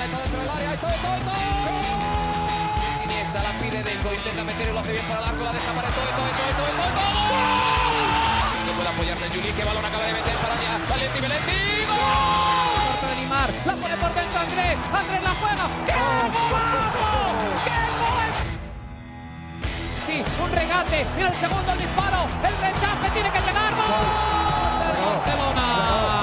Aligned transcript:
pelota 0.00 0.16
todo 0.16 0.22
dentro 0.22 0.40
del 0.40 0.50
área. 0.50 0.70
Siniesta 3.00 3.42
la 3.42 3.52
pide 3.60 3.82
Deco, 3.82 4.14
intenta 4.14 4.44
meter 4.44 4.68
y 4.68 4.72
lo 4.72 4.80
hace 4.80 4.92
bien 4.92 5.04
para 5.06 5.20
Larso, 5.20 5.44
la 5.44 5.52
deja 5.52 5.72
para 5.72 5.88
todo, 5.90 6.04
todo, 6.04 6.30
todo, 6.40 6.52
todo, 6.56 6.72
todo, 6.80 6.90
todo. 6.96 7.10
No 8.66 8.72
puede 8.72 8.88
apoyarse 8.88 9.28
Juli, 9.28 9.52
que 9.52 9.64
balón 9.64 9.84
acaba 9.84 10.04
de 10.04 10.12
meter 10.12 10.36
para 10.36 10.54
allá. 10.54 10.78
Valenti, 10.88 11.20
Valenti, 11.20 11.58
¡gol! 11.90 13.08
de 13.10 13.16
Neymar, 13.16 13.50
la 13.66 13.74
pone 13.74 13.96
por 13.96 14.14
dentro 14.14 14.40
Andrés, 14.40 14.76
Andrés 14.92 15.22
la 15.22 15.34
juega. 15.40 15.64
¡Qué 15.84 15.92
golazo! 15.92 17.04
¡Qué 17.64 17.76
gol! 18.00 18.30
Sí, 20.06 20.16
un 20.42 20.50
regate, 20.52 21.06
y 21.18 21.22
el 21.22 21.36
segundo 21.36 21.72
el 21.72 21.78
disparo, 21.78 22.20
el 22.48 22.54
rechace 22.56 23.06
tiene 23.12 23.30
que 23.30 23.40
llegar. 23.40 23.72
¡Gol! 23.74 24.08
Barcelona. 24.80 26.19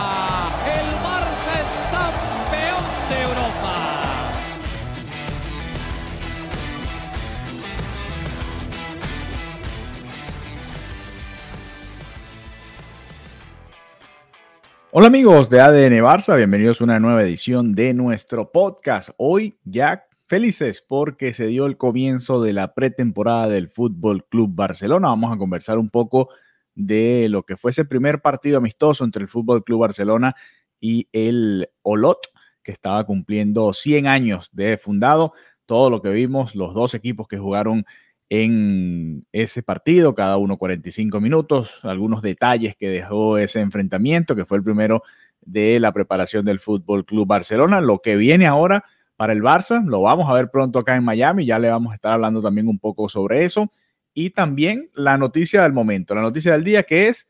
Hola 14.90 15.08
amigos 15.08 15.50
de 15.50 15.60
ADN 15.60 16.02
Barça, 16.02 16.38
bienvenidos 16.38 16.80
a 16.80 16.86
una 16.86 16.98
nueva 16.98 17.22
edición 17.22 17.74
de 17.74 17.94
nuestro 17.94 18.54
podcast. 18.54 19.10
Hoy 19.18 19.60
ya 19.66 20.06
felices 20.28 20.82
porque 20.82 21.34
se 21.34 21.48
dio 21.48 21.66
el 21.66 21.76
comienzo 21.76 22.42
de 22.42 22.54
la 22.54 22.74
pretemporada 22.74 23.50
del 23.50 23.68
Fútbol 23.68 24.26
Club 24.26 24.56
Barcelona. 24.56 25.10
Vamos 25.10 25.36
a 25.36 25.38
conversar 25.38 25.78
un 25.78 25.90
poco 25.90 26.30
de 26.74 27.28
lo 27.30 27.44
que 27.44 27.58
fue 27.58 27.72
ese 27.72 27.84
primer 27.84 28.22
partido 28.22 28.60
amistoso 28.60 29.04
entre 29.04 29.24
el 29.24 29.28
Fútbol 29.28 29.66
Club 29.66 29.82
Barcelona 29.82 30.36
y 30.80 31.10
el 31.12 31.70
Olot, 31.82 32.20
que 32.64 32.72
estaba 32.72 33.06
cumpliendo 33.06 33.74
100 33.74 34.08
años 34.08 34.48
de 34.54 34.78
fundado. 34.78 35.34
Todo 35.66 35.90
lo 35.90 36.02
que 36.02 36.12
vimos, 36.12 36.56
los 36.56 36.74
dos 36.74 36.94
equipos 36.94 37.28
que 37.28 37.38
jugaron 37.38 37.86
en 38.30 39.26
ese 39.32 39.64
partido, 39.64 40.14
cada 40.14 40.38
uno 40.38 40.58
45 40.58 41.22
minutos, 41.22 41.80
algunos 41.84 42.22
detalles 42.22 42.76
que 42.76 42.90
dejó 42.90 43.38
ese 43.38 43.62
enfrentamiento, 43.62 44.36
que 44.36 44.46
fue 44.46 44.58
el 44.58 44.64
primero 44.64 45.04
de 45.42 45.80
la 45.80 45.94
preparación 45.94 46.46
del 46.46 46.60
Fútbol 46.60 47.06
Club 47.06 47.28
Barcelona. 47.28 47.80
Lo 47.80 48.00
que 48.00 48.16
viene 48.18 48.48
ahora 48.48 48.84
para 49.16 49.34
el 49.34 49.42
Barça, 49.42 49.84
lo 49.86 50.02
vamos 50.02 50.30
a 50.30 50.34
ver 50.34 50.50
pronto 50.50 50.80
acá 50.80 50.96
en 50.96 51.04
Miami, 51.04 51.46
ya 51.46 51.58
le 51.58 51.70
vamos 51.70 51.92
a 51.92 51.96
estar 51.96 52.12
hablando 52.12 52.42
también 52.42 52.68
un 52.68 52.80
poco 52.80 53.08
sobre 53.10 53.46
eso. 53.46 53.72
Y 54.14 54.32
también 54.32 54.90
la 54.94 55.18
noticia 55.18 55.64
del 55.64 55.74
momento, 55.74 56.16
la 56.16 56.22
noticia 56.22 56.52
del 56.52 56.64
día 56.64 56.84
que 56.84 57.08
es 57.08 57.28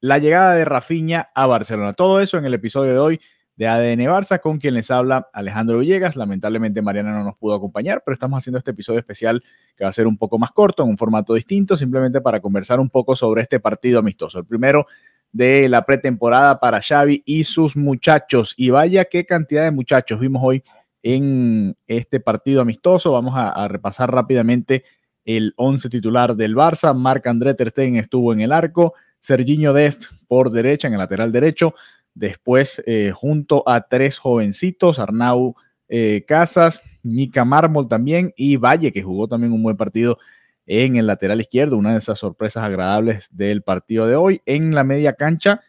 la 0.00 0.18
llegada 0.18 0.54
de 0.54 0.64
Rafinha 0.64 1.30
a 1.34 1.46
Barcelona. 1.46 1.92
Todo 1.92 2.20
eso 2.20 2.36
en 2.36 2.44
el 2.44 2.54
episodio 2.54 2.92
de 2.92 2.98
hoy 2.98 3.20
de 3.62 3.68
ADN 3.68 4.00
Barça, 4.10 4.40
con 4.40 4.58
quien 4.58 4.74
les 4.74 4.90
habla 4.90 5.28
Alejandro 5.32 5.78
Villegas. 5.78 6.16
Lamentablemente 6.16 6.82
Mariana 6.82 7.12
no 7.12 7.22
nos 7.22 7.36
pudo 7.36 7.54
acompañar, 7.54 8.02
pero 8.04 8.12
estamos 8.12 8.38
haciendo 8.38 8.58
este 8.58 8.72
episodio 8.72 8.98
especial 8.98 9.40
que 9.76 9.84
va 9.84 9.90
a 9.90 9.92
ser 9.92 10.08
un 10.08 10.18
poco 10.18 10.36
más 10.36 10.50
corto, 10.50 10.82
en 10.82 10.88
un 10.88 10.98
formato 10.98 11.34
distinto, 11.34 11.76
simplemente 11.76 12.20
para 12.20 12.40
conversar 12.40 12.80
un 12.80 12.90
poco 12.90 13.14
sobre 13.14 13.42
este 13.42 13.60
partido 13.60 14.00
amistoso. 14.00 14.40
El 14.40 14.46
primero 14.46 14.86
de 15.30 15.68
la 15.68 15.86
pretemporada 15.86 16.58
para 16.58 16.80
Xavi 16.80 17.22
y 17.24 17.44
sus 17.44 17.76
muchachos. 17.76 18.52
Y 18.56 18.70
vaya 18.70 19.04
qué 19.04 19.24
cantidad 19.24 19.62
de 19.62 19.70
muchachos 19.70 20.18
vimos 20.18 20.42
hoy 20.44 20.64
en 21.04 21.76
este 21.86 22.18
partido 22.18 22.62
amistoso. 22.62 23.12
Vamos 23.12 23.34
a, 23.36 23.68
repasar 23.68 24.10
rápidamente 24.10 24.82
el 25.24 25.54
11 25.56 25.88
titular 25.88 26.34
del 26.34 26.56
Barça. 26.56 26.96
Marc 26.96 27.28
André 27.28 27.54
Ter 27.54 27.70
Stegen 27.70 27.94
estuvo 27.94 28.32
en 28.32 28.40
el 28.40 28.50
arco. 28.50 28.94
Serginho 29.20 29.72
Dest 29.72 30.06
por 30.26 30.50
derecha, 30.50 30.88
en 30.88 30.94
el 30.94 30.98
lateral 30.98 31.30
derecho. 31.30 31.74
Después, 32.14 32.82
eh, 32.86 33.12
junto 33.14 33.68
a 33.68 33.88
tres 33.88 34.18
jovencitos, 34.18 34.98
Arnau 34.98 35.54
eh, 35.88 36.24
Casas, 36.26 36.82
Mica 37.02 37.44
Mármol 37.44 37.88
también 37.88 38.32
y 38.36 38.56
Valle, 38.56 38.92
que 38.92 39.02
jugó 39.02 39.28
también 39.28 39.52
un 39.52 39.62
buen 39.62 39.76
partido 39.76 40.18
en 40.66 40.96
el 40.96 41.06
lateral 41.06 41.40
izquierdo, 41.40 41.76
una 41.76 41.92
de 41.92 41.98
esas 41.98 42.18
sorpresas 42.18 42.64
agradables 42.64 43.28
del 43.32 43.62
partido 43.62 44.06
de 44.06 44.16
hoy. 44.16 44.42
En 44.46 44.74
la 44.74 44.84
media 44.84 45.14
cancha, 45.14 45.60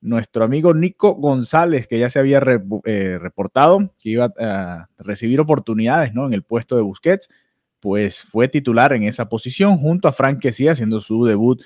nuestro 0.00 0.44
amigo 0.44 0.74
Nico 0.74 1.14
González, 1.14 1.86
que 1.86 1.98
ya 1.98 2.10
se 2.10 2.18
había 2.18 2.40
eh, 2.84 3.18
reportado 3.20 3.92
que 4.02 4.10
iba 4.10 4.30
a 4.38 4.88
recibir 4.98 5.40
oportunidades 5.40 6.14
¿no? 6.14 6.26
en 6.26 6.32
el 6.32 6.42
puesto 6.42 6.76
de 6.76 6.82
Busquets, 6.82 7.28
pues 7.80 8.22
fue 8.22 8.48
titular 8.48 8.92
en 8.92 9.04
esa 9.04 9.28
posición 9.28 9.78
junto 9.78 10.08
a 10.08 10.12
Frank 10.12 10.40
Kessie 10.40 10.70
haciendo 10.70 11.00
su 11.00 11.24
debut 11.24 11.62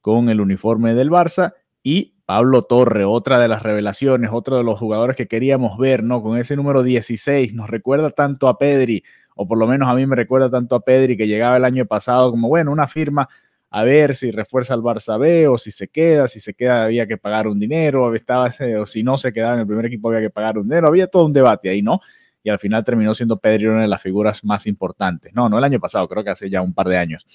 con 0.00 0.28
el 0.28 0.40
uniforme 0.40 0.94
del 0.94 1.10
Barça 1.10 1.54
y 1.82 2.15
Pablo 2.26 2.62
Torre, 2.62 3.04
otra 3.04 3.38
de 3.38 3.46
las 3.46 3.62
revelaciones, 3.62 4.30
otro 4.32 4.56
de 4.56 4.64
los 4.64 4.78
jugadores 4.78 5.16
que 5.16 5.28
queríamos 5.28 5.78
ver, 5.78 6.02
¿no? 6.02 6.22
Con 6.22 6.36
ese 6.36 6.56
número 6.56 6.82
16, 6.82 7.54
nos 7.54 7.70
recuerda 7.70 8.10
tanto 8.10 8.48
a 8.48 8.58
Pedri, 8.58 9.04
o 9.36 9.46
por 9.46 9.58
lo 9.58 9.68
menos 9.68 9.88
a 9.88 9.94
mí 9.94 10.04
me 10.06 10.16
recuerda 10.16 10.50
tanto 10.50 10.74
a 10.74 10.80
Pedri 10.80 11.16
que 11.16 11.28
llegaba 11.28 11.56
el 11.56 11.64
año 11.64 11.86
pasado 11.86 12.32
como, 12.32 12.48
bueno, 12.48 12.72
una 12.72 12.88
firma 12.88 13.28
a 13.70 13.84
ver 13.84 14.14
si 14.14 14.30
refuerza 14.30 14.74
al 14.74 14.80
Barça 14.80 15.46
o 15.48 15.58
si 15.58 15.70
se 15.70 15.88
queda, 15.88 16.26
si 16.28 16.40
se 16.40 16.54
queda 16.54 16.84
había 16.84 17.06
que 17.06 17.16
pagar 17.16 17.46
un 17.46 17.60
dinero, 17.60 18.14
estaba 18.14 18.50
o 18.80 18.86
si 18.86 19.02
no 19.02 19.18
se 19.18 19.32
quedaba 19.32 19.54
en 19.54 19.60
el 19.60 19.66
primer 19.66 19.86
equipo 19.86 20.08
había 20.08 20.20
que 20.20 20.30
pagar 20.30 20.58
un 20.58 20.68
dinero, 20.68 20.88
había 20.88 21.06
todo 21.06 21.26
un 21.26 21.32
debate 21.32 21.68
ahí, 21.68 21.82
¿no? 21.82 22.00
Y 22.42 22.50
al 22.50 22.58
final 22.58 22.84
terminó 22.84 23.14
siendo 23.14 23.38
Pedri 23.38 23.66
una 23.66 23.82
de 23.82 23.88
las 23.88 24.00
figuras 24.00 24.42
más 24.44 24.66
importantes. 24.66 25.32
No, 25.34 25.48
no 25.48 25.58
el 25.58 25.64
año 25.64 25.78
pasado, 25.78 26.08
creo 26.08 26.24
que 26.24 26.30
hace 26.30 26.48
ya 26.48 26.62
un 26.62 26.74
par 26.74 26.88
de 26.88 26.96
años. 26.96 27.26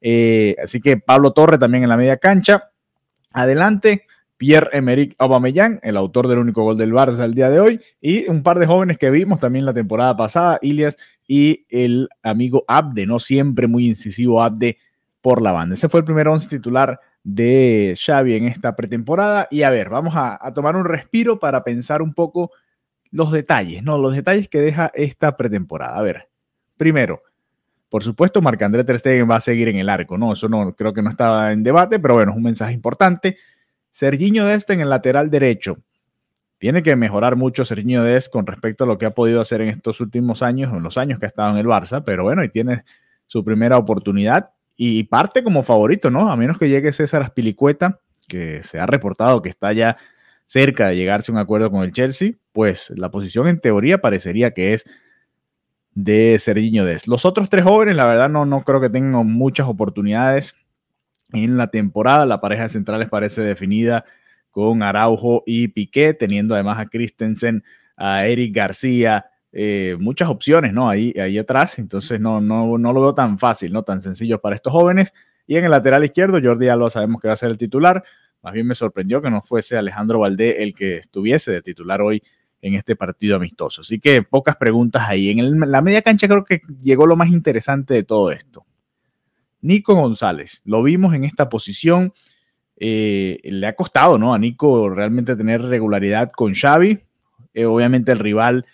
Eh, 0.00 0.54
así 0.62 0.80
que 0.80 0.96
Pablo 0.96 1.32
Torre 1.32 1.58
también 1.58 1.82
en 1.82 1.88
la 1.88 1.96
media 1.96 2.18
cancha. 2.18 2.70
Adelante, 3.32 4.06
Pierre-Emerick 4.40 5.16
Aubameyang, 5.18 5.80
el 5.82 5.98
autor 5.98 6.26
del 6.26 6.38
único 6.38 6.62
gol 6.62 6.78
del 6.78 6.94
Barça 6.94 7.24
el 7.24 7.34
día 7.34 7.50
de 7.50 7.60
hoy, 7.60 7.78
y 8.00 8.26
un 8.26 8.42
par 8.42 8.58
de 8.58 8.66
jóvenes 8.66 8.96
que 8.96 9.10
vimos 9.10 9.38
también 9.38 9.66
la 9.66 9.74
temporada 9.74 10.16
pasada, 10.16 10.58
Ilias 10.62 10.96
y 11.28 11.66
el 11.68 12.08
amigo 12.22 12.64
Abde, 12.66 13.04
no 13.04 13.18
siempre 13.18 13.66
muy 13.66 13.84
incisivo 13.84 14.42
Abde 14.42 14.78
por 15.20 15.42
la 15.42 15.52
banda. 15.52 15.74
Ese 15.74 15.90
fue 15.90 16.00
el 16.00 16.06
primer 16.06 16.26
once 16.26 16.48
titular 16.48 16.98
de 17.22 17.94
Xavi 18.02 18.34
en 18.34 18.46
esta 18.46 18.74
pretemporada. 18.74 19.46
Y 19.50 19.62
a 19.62 19.68
ver, 19.68 19.90
vamos 19.90 20.14
a, 20.16 20.38
tomar 20.54 20.74
un 20.74 20.86
respiro 20.86 21.38
para 21.38 21.62
pensar 21.62 22.00
un 22.00 22.14
poco 22.14 22.50
los 23.10 23.32
detalles, 23.32 23.82
¿no? 23.82 23.98
Los 23.98 24.14
detalles 24.14 24.48
que 24.48 24.62
deja 24.62 24.90
esta 24.94 25.36
pretemporada. 25.36 25.98
A 25.98 26.02
ver, 26.02 26.30
primero, 26.78 27.22
por 27.90 28.02
supuesto, 28.02 28.40
Marc-André 28.40 28.84
Ter 28.84 28.98
Stegen 28.98 29.30
va 29.30 29.36
a 29.36 29.40
seguir 29.40 29.68
en 29.68 29.76
el 29.76 29.90
arco, 29.90 30.16
¿no? 30.16 30.32
Eso 30.32 30.48
no 30.48 30.72
creo 30.72 30.94
que 30.94 31.02
no 31.02 31.10
estaba 31.10 31.52
en 31.52 31.62
debate, 31.62 31.98
pero 31.98 32.14
bueno, 32.14 32.32
es 32.32 32.38
un 32.38 32.44
mensaje 32.44 32.72
importante. 32.72 33.36
Serginho 33.90 34.46
Dest 34.46 34.70
en 34.70 34.80
el 34.80 34.88
lateral 34.88 35.30
derecho. 35.30 35.78
Tiene 36.58 36.82
que 36.82 36.94
mejorar 36.94 37.36
mucho 37.36 37.64
Serginho 37.64 38.04
Dest 38.04 38.30
con 38.30 38.46
respecto 38.46 38.84
a 38.84 38.86
lo 38.86 38.98
que 38.98 39.06
ha 39.06 39.14
podido 39.14 39.40
hacer 39.40 39.60
en 39.62 39.68
estos 39.68 40.00
últimos 40.00 40.42
años, 40.42 40.72
en 40.72 40.82
los 40.82 40.98
años 40.98 41.18
que 41.18 41.26
ha 41.26 41.28
estado 41.28 41.52
en 41.52 41.56
el 41.58 41.66
Barça, 41.66 42.02
pero 42.04 42.22
bueno, 42.22 42.44
y 42.44 42.48
tiene 42.50 42.84
su 43.26 43.44
primera 43.44 43.78
oportunidad 43.78 44.50
y 44.76 45.04
parte 45.04 45.42
como 45.42 45.62
favorito, 45.62 46.10
¿no? 46.10 46.30
A 46.30 46.36
menos 46.36 46.58
que 46.58 46.68
llegue 46.68 46.92
César 46.92 47.22
Aspilicueta, 47.22 48.00
que 48.28 48.62
se 48.62 48.78
ha 48.78 48.86
reportado 48.86 49.42
que 49.42 49.48
está 49.48 49.72
ya 49.72 49.96
cerca 50.46 50.88
de 50.88 50.96
llegarse 50.96 51.30
a 51.30 51.34
un 51.34 51.38
acuerdo 51.38 51.70
con 51.70 51.82
el 51.82 51.92
Chelsea, 51.92 52.32
pues 52.52 52.90
la 52.96 53.10
posición 53.10 53.46
en 53.46 53.60
teoría 53.60 54.00
parecería 54.00 54.52
que 54.52 54.74
es 54.74 54.84
de 55.94 56.38
Serginho 56.38 56.84
Dest. 56.84 57.06
Los 57.06 57.24
otros 57.24 57.48
tres 57.48 57.64
jóvenes, 57.64 57.96
la 57.96 58.06
verdad, 58.06 58.28
no, 58.28 58.46
no 58.46 58.62
creo 58.62 58.80
que 58.80 58.90
tengan 58.90 59.26
muchas 59.26 59.68
oportunidades 59.68 60.54
en 61.32 61.56
la 61.56 61.68
temporada. 61.68 62.26
La 62.26 62.40
pareja 62.40 62.64
de 62.64 62.68
centrales 62.68 63.08
parece 63.08 63.42
definida 63.42 64.04
con 64.50 64.82
Araujo 64.82 65.42
y 65.46 65.68
Piqué, 65.68 66.14
teniendo 66.14 66.54
además 66.54 66.78
a 66.78 66.86
Christensen, 66.86 67.62
a 67.96 68.26
Eric 68.26 68.54
García, 68.54 69.26
eh, 69.52 69.96
muchas 69.98 70.28
opciones, 70.28 70.72
¿no? 70.72 70.88
Ahí, 70.88 71.12
ahí 71.20 71.38
atrás, 71.38 71.78
entonces 71.78 72.20
no, 72.20 72.40
no, 72.40 72.78
no 72.78 72.92
lo 72.92 73.00
veo 73.00 73.14
tan 73.14 73.38
fácil, 73.38 73.72
¿no? 73.72 73.82
Tan 73.82 74.00
sencillo 74.00 74.38
para 74.38 74.56
estos 74.56 74.72
jóvenes. 74.72 75.12
Y 75.46 75.56
en 75.56 75.64
el 75.64 75.70
lateral 75.72 76.04
izquierdo, 76.04 76.38
Jordi 76.42 76.68
Alba 76.68 76.90
sabemos 76.90 77.20
que 77.20 77.28
va 77.28 77.34
a 77.34 77.36
ser 77.36 77.50
el 77.50 77.58
titular. 77.58 78.04
Más 78.42 78.54
bien 78.54 78.66
me 78.66 78.74
sorprendió 78.74 79.20
que 79.20 79.30
no 79.30 79.42
fuese 79.42 79.76
Alejandro 79.76 80.20
Valdé 80.20 80.62
el 80.62 80.74
que 80.74 80.96
estuviese 80.96 81.50
de 81.50 81.62
titular 81.62 82.00
hoy 82.00 82.22
en 82.62 82.74
este 82.74 82.96
partido 82.96 83.36
amistoso. 83.36 83.80
Así 83.80 83.98
que 83.98 84.22
pocas 84.22 84.56
preguntas 84.56 85.02
ahí. 85.08 85.30
En, 85.30 85.38
el, 85.40 85.58
la 85.58 85.82
media 85.82 86.02
cancha 86.02 86.28
creo 86.28 86.44
que 86.44 86.60
llegó 86.80 87.06
lo 87.06 87.16
más 87.16 87.28
interesante 87.30 87.94
de 87.94 88.02
todo 88.02 88.30
esto. 88.30 88.64
Nico 89.62 89.94
González, 89.94 90.62
lo 90.64 90.82
vimos 90.82 91.14
en 91.14 91.24
esta 91.24 91.48
posición. 91.48 92.12
Eh, 92.76 93.40
le 93.44 93.66
ha 93.66 93.76
costado, 93.76 94.18
¿no? 94.18 94.32
A 94.32 94.38
Nico 94.38 94.88
realmente 94.88 95.36
tener 95.36 95.62
regularidad 95.62 96.30
con 96.30 96.54
Xavi. 96.54 97.00
Eh, 97.52 97.66
obviamente 97.66 98.12
el 98.12 98.18
rival 98.18 98.64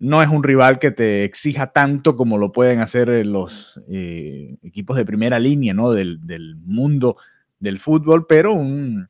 no 0.00 0.22
es 0.22 0.30
un 0.30 0.42
rival 0.42 0.78
que 0.78 0.90
te 0.90 1.24
exija 1.24 1.72
tanto 1.72 2.16
como 2.16 2.38
lo 2.38 2.52
pueden 2.52 2.80
hacer 2.80 3.26
los 3.26 3.80
eh, 3.88 4.56
equipos 4.62 4.96
de 4.96 5.04
primera 5.04 5.38
línea, 5.38 5.74
¿no? 5.74 5.92
Del, 5.92 6.18
mundo 6.64 7.16
del 7.58 7.78
fútbol, 7.78 8.26
pero 8.26 8.54
un, 8.54 9.08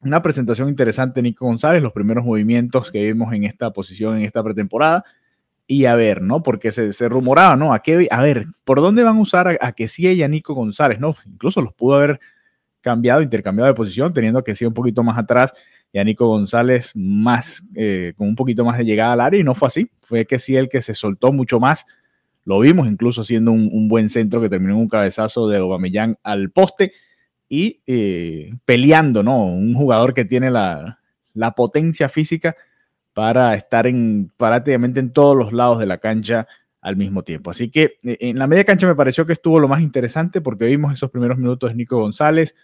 una 0.00 0.22
presentación 0.22 0.68
interesante, 0.68 1.22
Nico 1.22 1.44
González, 1.44 1.82
los 1.82 1.92
primeros 1.92 2.24
movimientos 2.24 2.92
que 2.92 3.04
vimos 3.04 3.32
en 3.32 3.44
esta 3.44 3.72
posición 3.72 4.16
en 4.16 4.22
esta 4.22 4.44
pretemporada. 4.44 5.04
Y 5.70 5.84
a 5.84 5.94
ver, 5.94 6.22
¿no? 6.22 6.42
Porque 6.42 6.72
se, 6.72 6.94
se 6.94 7.10
rumoraba, 7.10 7.54
¿no? 7.54 7.74
A, 7.74 7.80
qué, 7.80 8.08
a 8.10 8.22
ver, 8.22 8.46
¿por 8.64 8.80
dónde 8.80 9.02
van 9.02 9.18
a 9.18 9.20
usar 9.20 9.48
a, 9.48 9.52
a 9.60 9.74
sí 9.86 10.08
y 10.08 10.22
a 10.22 10.28
Nico 10.28 10.54
González, 10.54 10.98
¿no? 10.98 11.14
Incluso 11.26 11.60
los 11.60 11.74
pudo 11.74 11.96
haber 11.96 12.18
cambiado, 12.80 13.20
intercambiado 13.20 13.68
de 13.68 13.74
posición, 13.74 14.14
teniendo 14.14 14.42
que 14.42 14.54
sí 14.54 14.64
un 14.64 14.72
poquito 14.72 15.02
más 15.02 15.18
atrás 15.18 15.52
y 15.92 15.98
a 15.98 16.04
Nico 16.04 16.26
González 16.26 16.92
más, 16.94 17.62
eh, 17.74 18.14
con 18.16 18.28
un 18.28 18.34
poquito 18.34 18.64
más 18.64 18.78
de 18.78 18.86
llegada 18.86 19.12
al 19.12 19.20
área 19.20 19.40
y 19.40 19.44
no 19.44 19.54
fue 19.54 19.68
así. 19.68 19.90
Fue 20.00 20.24
que 20.24 20.38
sí 20.38 20.56
el 20.56 20.70
que 20.70 20.80
se 20.80 20.94
soltó 20.94 21.32
mucho 21.32 21.60
más. 21.60 21.84
Lo 22.44 22.60
vimos 22.60 22.88
incluso 22.88 23.22
siendo 23.24 23.52
un, 23.52 23.88
buen 23.88 24.08
centro 24.08 24.40
que 24.40 24.48
terminó 24.48 24.72
en 24.72 24.80
un 24.80 24.88
cabezazo 24.88 25.48
de 25.48 25.58
Aubameyang 25.58 26.16
al 26.22 26.50
poste 26.50 26.92
y 27.46 27.82
eh, 27.86 28.54
peleando, 28.64 29.22
¿no? 29.22 29.44
Un 29.44 29.74
jugador 29.74 30.14
que 30.14 30.24
tiene 30.24 30.50
la, 30.50 30.98
la 31.34 31.50
potencia 31.52 32.08
física 32.08 32.56
para 33.18 33.52
estar 33.56 33.88
en 33.88 34.30
prácticamente 34.36 35.00
en 35.00 35.12
todos 35.12 35.36
los 35.36 35.52
lados 35.52 35.80
de 35.80 35.86
la 35.86 35.98
cancha 35.98 36.46
al 36.80 36.94
mismo 36.94 37.24
tiempo. 37.24 37.50
Así 37.50 37.68
que 37.68 37.96
eh, 38.04 38.16
en 38.20 38.38
la 38.38 38.46
media 38.46 38.62
cancha 38.62 38.86
me 38.86 38.94
pareció 38.94 39.26
que 39.26 39.32
estuvo 39.32 39.58
lo 39.58 39.66
más 39.66 39.80
interesante 39.80 40.40
porque 40.40 40.66
vimos 40.66 40.92
esos 40.92 41.10
primeros 41.10 41.36
minutos 41.36 41.72
de 41.72 41.74
Nico 41.74 41.98
González, 41.98 42.54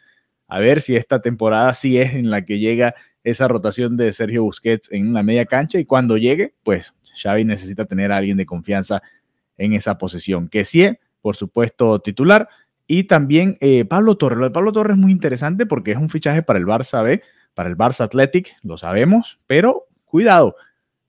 a 0.46 0.60
ver 0.60 0.80
si 0.80 0.94
esta 0.94 1.20
temporada 1.20 1.74
sí 1.74 1.98
es 1.98 2.14
en 2.14 2.30
la 2.30 2.44
que 2.44 2.60
llega 2.60 2.94
esa 3.24 3.48
rotación 3.48 3.96
de 3.96 4.12
Sergio 4.12 4.44
Busquets 4.44 4.92
en 4.92 5.12
la 5.12 5.24
media 5.24 5.44
cancha 5.44 5.80
y 5.80 5.86
cuando 5.86 6.18
llegue, 6.18 6.54
pues 6.62 6.94
Xavi 7.20 7.44
necesita 7.44 7.84
tener 7.86 8.12
a 8.12 8.18
alguien 8.18 8.36
de 8.36 8.46
confianza 8.46 9.02
en 9.58 9.72
esa 9.72 9.98
posición. 9.98 10.46
Que 10.46 10.64
sí, 10.64 10.88
por 11.20 11.34
supuesto, 11.34 11.98
titular. 11.98 12.48
Y 12.86 13.08
también 13.08 13.58
eh, 13.60 13.86
Pablo 13.86 14.16
Torres. 14.16 14.38
Lo 14.38 14.44
de 14.44 14.52
Pablo 14.52 14.70
Torres 14.70 14.96
es 14.96 15.02
muy 15.02 15.10
interesante 15.10 15.66
porque 15.66 15.90
es 15.90 15.98
un 15.98 16.10
fichaje 16.10 16.44
para 16.44 16.60
el 16.60 16.64
Barça 16.64 17.02
B, 17.02 17.22
para 17.54 17.68
el 17.68 17.76
Barça 17.76 18.04
Athletic, 18.04 18.54
lo 18.62 18.76
sabemos, 18.76 19.40
pero 19.48 19.88
cuidado, 20.14 20.54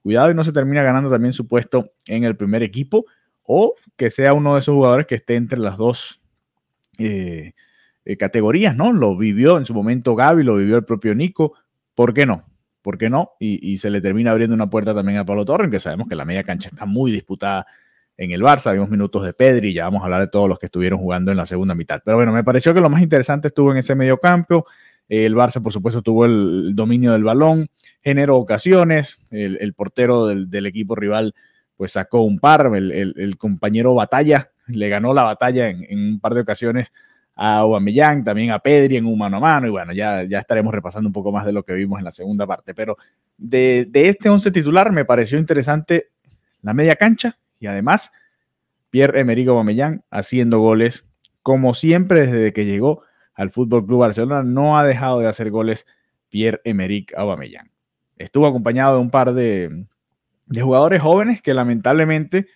cuidado 0.02 0.32
y 0.32 0.34
no 0.34 0.44
se 0.44 0.52
termina 0.52 0.82
ganando 0.82 1.12
también 1.12 1.32
su 1.32 1.48
puesto 1.48 1.92
en 2.08 2.24
el 2.24 2.36
primer 2.36 2.64
equipo 2.64 3.06
o 3.44 3.76
que 3.96 4.10
sea 4.10 4.34
uno 4.34 4.56
de 4.56 4.62
esos 4.62 4.74
jugadores 4.74 5.06
que 5.06 5.14
esté 5.14 5.36
entre 5.36 5.60
las 5.60 5.78
dos 5.78 6.24
eh, 6.98 7.54
eh, 8.04 8.18
categorías, 8.18 8.76
¿no? 8.76 8.92
Lo 8.92 9.16
vivió 9.16 9.60
en 9.60 9.68
su 9.68 9.76
momento 9.76 10.16
Gaby, 10.16 10.42
lo 10.42 10.56
vivió 10.56 10.78
el 10.78 10.86
propio 10.86 11.14
Nico, 11.14 11.54
¿por 11.94 12.16
qué 12.16 12.26
no? 12.26 12.46
¿Por 12.82 12.98
qué 12.98 13.12
no? 13.12 13.34
Y, 13.40 13.78
se 13.78 13.92
le 13.92 14.02
termina 14.02 14.32
abriendo 14.32 14.56
una 14.56 14.72
puerta 14.72 14.96
también 14.96 15.20
a 15.20 15.26
Pablo 15.26 15.46
Torres, 15.46 15.70
que 15.70 15.80
sabemos 15.80 16.08
que 16.08 16.16
la 16.16 16.26
media 16.26 16.44
cancha 16.44 16.70
está 16.70 16.88
muy 16.88 17.12
disputada 17.12 17.68
en 18.18 18.32
el 18.32 18.42
Barça, 18.42 18.74
vimos 18.74 18.90
minutos 18.90 19.24
de 19.24 19.34
Pedri, 19.34 19.72
ya 19.72 19.84
vamos 19.84 20.02
a 20.02 20.06
hablar 20.06 20.22
de 20.22 20.30
todos 20.30 20.50
los 20.50 20.58
que 20.58 20.66
estuvieron 20.66 20.98
jugando 20.98 21.30
en 21.30 21.38
la 21.38 21.46
segunda 21.46 21.76
mitad. 21.76 22.02
Pero 22.04 22.18
bueno, 22.18 22.32
me 22.32 22.44
pareció 22.44 22.74
que 22.74 22.82
lo 22.82 22.90
más 22.90 23.04
interesante 23.04 23.50
estuvo 23.50 23.72
en 23.72 23.78
ese 23.78 23.94
medio 23.94 24.18
campo, 24.18 24.66
el 25.08 25.36
Barça, 25.36 25.62
por 25.62 25.72
supuesto, 25.72 26.02
tuvo 26.02 26.26
el 26.26 26.76
dominio 26.76 27.12
del 27.12 27.24
balón, 27.24 27.68
generó 28.02 28.38
ocasiones, 28.38 29.20
el, 29.32 29.74
portero 29.74 30.28
del, 30.28 30.66
equipo 30.66 30.96
rival 30.96 31.34
pues 31.78 31.92
sacó 31.92 32.22
un 32.22 32.40
par, 32.40 32.72
el, 32.76 33.38
compañero 33.38 33.94
Batalla 33.94 34.52
le 34.68 34.90
ganó 34.90 35.14
la 35.14 35.24
batalla 35.24 35.70
en, 35.70 35.86
un 35.92 36.20
par 36.20 36.34
de 36.34 36.42
ocasiones 36.42 36.92
a 37.36 37.58
Aubameyang, 37.58 38.24
también 38.24 38.52
a 38.52 38.60
Pedri 38.60 38.96
en 38.96 39.06
un 39.06 39.18
mano 39.18 39.38
a 39.38 39.40
mano, 39.40 39.68
y 39.68 39.70
bueno, 39.70 39.92
ya, 39.92 40.24
ya 40.24 40.40
estaremos 40.40 40.74
repasando 40.74 41.10
un 41.10 41.14
poco 41.14 41.32
más 41.32 41.46
de 41.46 41.52
lo 41.52 41.64
que 41.64 41.74
vimos 41.74 42.00
en 42.00 42.06
la 42.06 42.12
segunda 42.12 42.48
parte, 42.48 42.74
pero 42.74 42.98
de, 43.38 43.88
de 43.90 44.10
este 44.10 44.30
once 44.30 44.52
titular 44.52 44.92
me 44.92 45.04
pareció 45.04 45.38
interesante 45.38 46.10
la 46.62 46.74
media 46.74 46.96
cancha 46.96 47.38
y 47.60 47.68
además 47.68 48.12
Pierre-Emerick 48.90 49.50
Aubameyang 49.50 50.04
haciendo 50.10 50.60
goles, 50.60 51.06
como 51.42 51.74
siempre 51.74 52.26
desde 52.26 52.54
que 52.54 52.66
llegó 52.66 53.02
al 53.36 53.52
Fútbol 53.52 53.86
Club 53.86 54.00
Barcelona, 54.00 54.44
no 54.44 54.78
ha 54.78 54.86
dejado 54.86 55.20
de 55.20 55.28
hacer 55.28 55.52
goles 55.52 55.86
Pierre-Emerick 56.30 57.14
Aubameyang. 57.16 57.70
Estuvo 58.18 58.48
acompañado 58.48 58.96
de 58.96 59.02
un 59.02 59.10
par 59.10 59.34
de, 59.34 59.86
jugadores 60.60 61.02
jóvenes 61.02 61.42
que 61.42 61.54
lamentablemente 61.54 62.48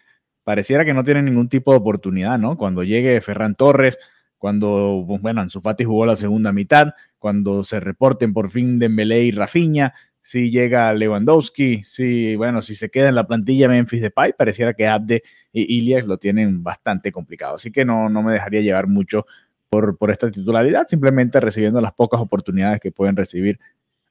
pareciera 0.44 0.86
que 0.86 0.94
no 0.94 1.04
tienen 1.04 1.26
ningún 1.26 1.50
tipo 1.50 1.72
de 1.72 1.78
oportunidad, 1.78 2.40
¿no? 2.40 2.58
Cuando 2.58 2.84
llegue 2.84 3.22
Ferran 3.22 3.56
Torres, 3.56 4.00
cuando, 4.38 5.04
bueno, 5.06 5.42
Ansu 5.42 5.60
Fati 5.60 5.84
jugó 5.84 6.06
la 6.06 6.16
segunda 6.16 6.54
mitad, 6.54 6.94
cuando 7.20 7.64
se 7.64 7.80
reporten 7.82 8.34
por 8.34 8.50
fin 8.50 8.80
Dembélé 8.80 9.24
y 9.24 9.32
Rafinha, 9.32 9.94
si 10.22 10.50
llega 10.50 10.94
Lewandowski, 10.94 11.84
si, 11.84 12.36
bueno, 12.36 12.62
si 12.62 12.76
se 12.76 12.90
queda 12.90 13.10
en 13.10 13.16
la 13.16 13.28
plantilla 13.28 13.68
Memphis 13.68 14.02
Depay, 14.02 14.34
pareciera 14.38 14.74
que 14.74 14.88
Abde 14.88 15.24
y 15.52 15.78
Ilias 15.78 16.06
lo 16.06 16.18
tienen 16.18 16.64
bastante 16.64 17.12
complicado. 17.12 17.56
Así 17.56 17.72
que 17.72 17.84
no, 17.86 18.10
no 18.10 18.24
me 18.24 18.34
dejaría 18.34 18.62
llevar 18.62 18.88
mucho 18.88 19.26
por, 19.70 20.12
esta 20.12 20.32
titularidad, 20.32 20.88
simplemente 20.88 21.40
recibiendo 21.40 21.80
las 21.82 21.94
pocas 21.94 22.20
oportunidades 22.20 22.80
que 22.80 22.92
pueden 22.92 23.16
recibir 23.16 23.60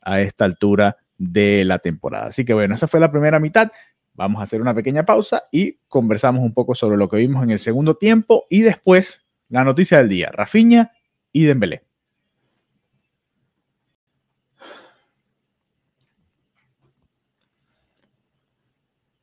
a 0.00 0.20
esta 0.20 0.44
altura 0.44 0.96
de 1.18 1.64
la 1.64 1.78
temporada. 1.78 2.26
Así 2.26 2.44
que 2.44 2.54
bueno, 2.54 2.74
esa 2.74 2.86
fue 2.86 3.00
la 3.00 3.10
primera 3.10 3.40
mitad. 3.40 3.70
Vamos 4.14 4.40
a 4.40 4.44
hacer 4.44 4.60
una 4.60 4.74
pequeña 4.74 5.04
pausa 5.04 5.44
y 5.52 5.78
conversamos 5.88 6.42
un 6.42 6.54
poco 6.54 6.74
sobre 6.74 6.96
lo 6.96 7.08
que 7.08 7.18
vimos 7.18 7.42
en 7.42 7.50
el 7.50 7.58
segundo 7.58 7.96
tiempo 7.96 8.46
y 8.48 8.62
después 8.62 9.24
la 9.48 9.64
noticia 9.64 9.98
del 9.98 10.08
día, 10.08 10.30
Rafinha 10.32 10.92
y 11.32 11.44
Dembélé. 11.44 11.87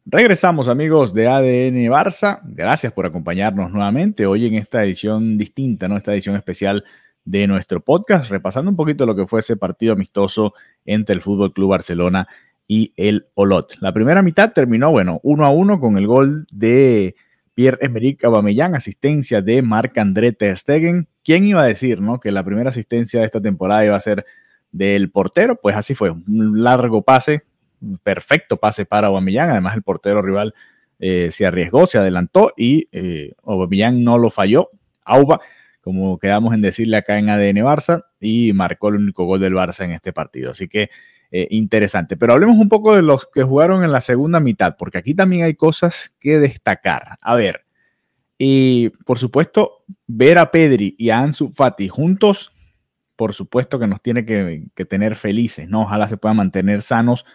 Regresamos 0.08 0.68
amigos 0.68 1.16
de 1.16 1.26
ADN 1.26 1.90
Barça. 1.90 2.40
Gracias 2.44 2.94
por 2.94 3.08
acompañarnos 3.08 3.72
nuevamente 3.72 4.28
hoy 4.28 4.46
en 4.46 4.54
esta 4.54 4.84
edición 4.84 5.36
distinta, 5.36 5.88
¿no? 5.88 5.98
Esta 5.98 6.14
edición 6.14 6.36
especial 6.36 6.84
de 7.24 7.48
nuestro 7.48 7.80
podcast, 7.80 8.30
repasando 8.30 8.70
un 8.70 8.78
poquito 8.78 9.08
lo 9.08 9.16
que 9.16 9.26
fue 9.26 9.40
ese 9.40 9.58
partido 9.58 9.94
amistoso 9.94 10.54
entre 10.86 11.16
el 11.16 11.24
Fútbol 11.24 11.54
Club 11.54 11.72
Barcelona 11.72 12.28
y 12.68 12.94
el 12.98 13.26
Olot. 13.34 13.78
La 13.80 13.94
primera 13.94 14.22
mitad 14.22 14.54
terminó, 14.54 14.92
bueno, 14.92 15.20
uno 15.24 15.44
a 15.44 15.50
uno 15.50 15.80
con 15.80 15.98
el 15.98 16.06
gol 16.06 16.46
de 16.52 17.16
Pierre-Emerick 17.56 18.24
Aubameyang, 18.26 18.76
asistencia 18.76 19.42
de 19.42 19.64
Marc-André 19.64 20.34
Ter 20.34 20.60
Stegen. 20.60 21.08
¿Quién 21.24 21.46
iba 21.46 21.64
a 21.64 21.68
decir, 21.68 22.00
no, 22.00 22.20
que 22.20 22.32
la 22.32 22.44
primera 22.44 22.70
asistencia 22.70 23.22
de 23.22 23.26
esta 23.26 23.42
temporada 23.42 23.84
iba 23.84 23.96
a 23.96 24.02
ser 24.02 24.24
del 24.72 25.10
portero? 25.10 25.56
Pues 25.60 25.76
así 25.76 25.96
fue, 25.96 26.12
un 26.12 26.62
largo 26.62 27.02
pase 27.02 27.44
perfecto 28.04 28.58
pase 28.58 28.86
para 28.86 29.08
Aubameyang. 29.08 29.50
Además, 29.50 29.76
el 29.76 29.84
portero 29.84 30.22
rival 30.22 30.54
eh, 31.00 31.30
se 31.32 31.46
arriesgó, 31.46 31.88
se 31.88 31.98
adelantó 31.98 32.54
y 32.56 32.88
eh, 32.92 33.34
Aubameyang 33.44 34.04
no 34.04 34.18
lo 34.18 34.30
falló. 34.30 34.70
Auba, 35.06 35.40
como 35.82 36.18
quedamos 36.18 36.54
en 36.54 36.62
decirle 36.62 36.98
acá 36.98 37.20
en 37.20 37.30
ADN 37.30 37.58
Barça, 37.58 38.06
y 38.20 38.54
marcó 38.54 38.90
el 38.90 38.96
único 38.96 39.26
gol 39.26 39.40
del 39.40 39.54
Barça 39.54 39.86
en 39.86 39.92
este 39.92 40.14
partido. 40.14 40.52
Así 40.52 40.68
que 40.68 40.90
eh, 41.32 41.48
interesante. 41.52 42.18
Pero 42.18 42.34
hablemos 42.34 42.58
un 42.58 42.70
poco 42.70 42.96
de 42.96 43.02
los 43.02 43.28
que 43.28 43.44
jugaron 43.44 43.84
en 43.84 43.92
la 43.92 44.02
segunda 44.02 44.40
mitad, 44.40 44.76
porque 44.78 44.98
aquí 44.98 45.14
también 45.14 45.44
hay 45.44 45.56
cosas 45.56 46.14
que 46.20 46.40
destacar. 46.40 47.18
A 47.22 47.36
ver, 47.36 47.66
y 48.38 48.90
por 49.06 49.20
supuesto, 49.20 49.84
ver 50.08 50.38
a 50.38 50.52
Pedri 50.52 50.96
y 50.98 51.10
a 51.10 51.20
Ansu 51.20 51.52
Fati 51.52 51.88
juntos, 51.88 52.54
por 53.16 53.34
supuesto 53.34 53.80
que 53.80 53.88
nos 53.88 54.02
tiene 54.02 54.26
que, 54.26 54.68
que 54.74 54.86
tener 54.86 55.16
felices, 55.16 55.70
¿no? 55.70 55.84
Ojalá 55.84 56.08
se 56.08 56.18
puedan 56.18 56.38
mantener 56.38 56.82
sanos 56.82 57.26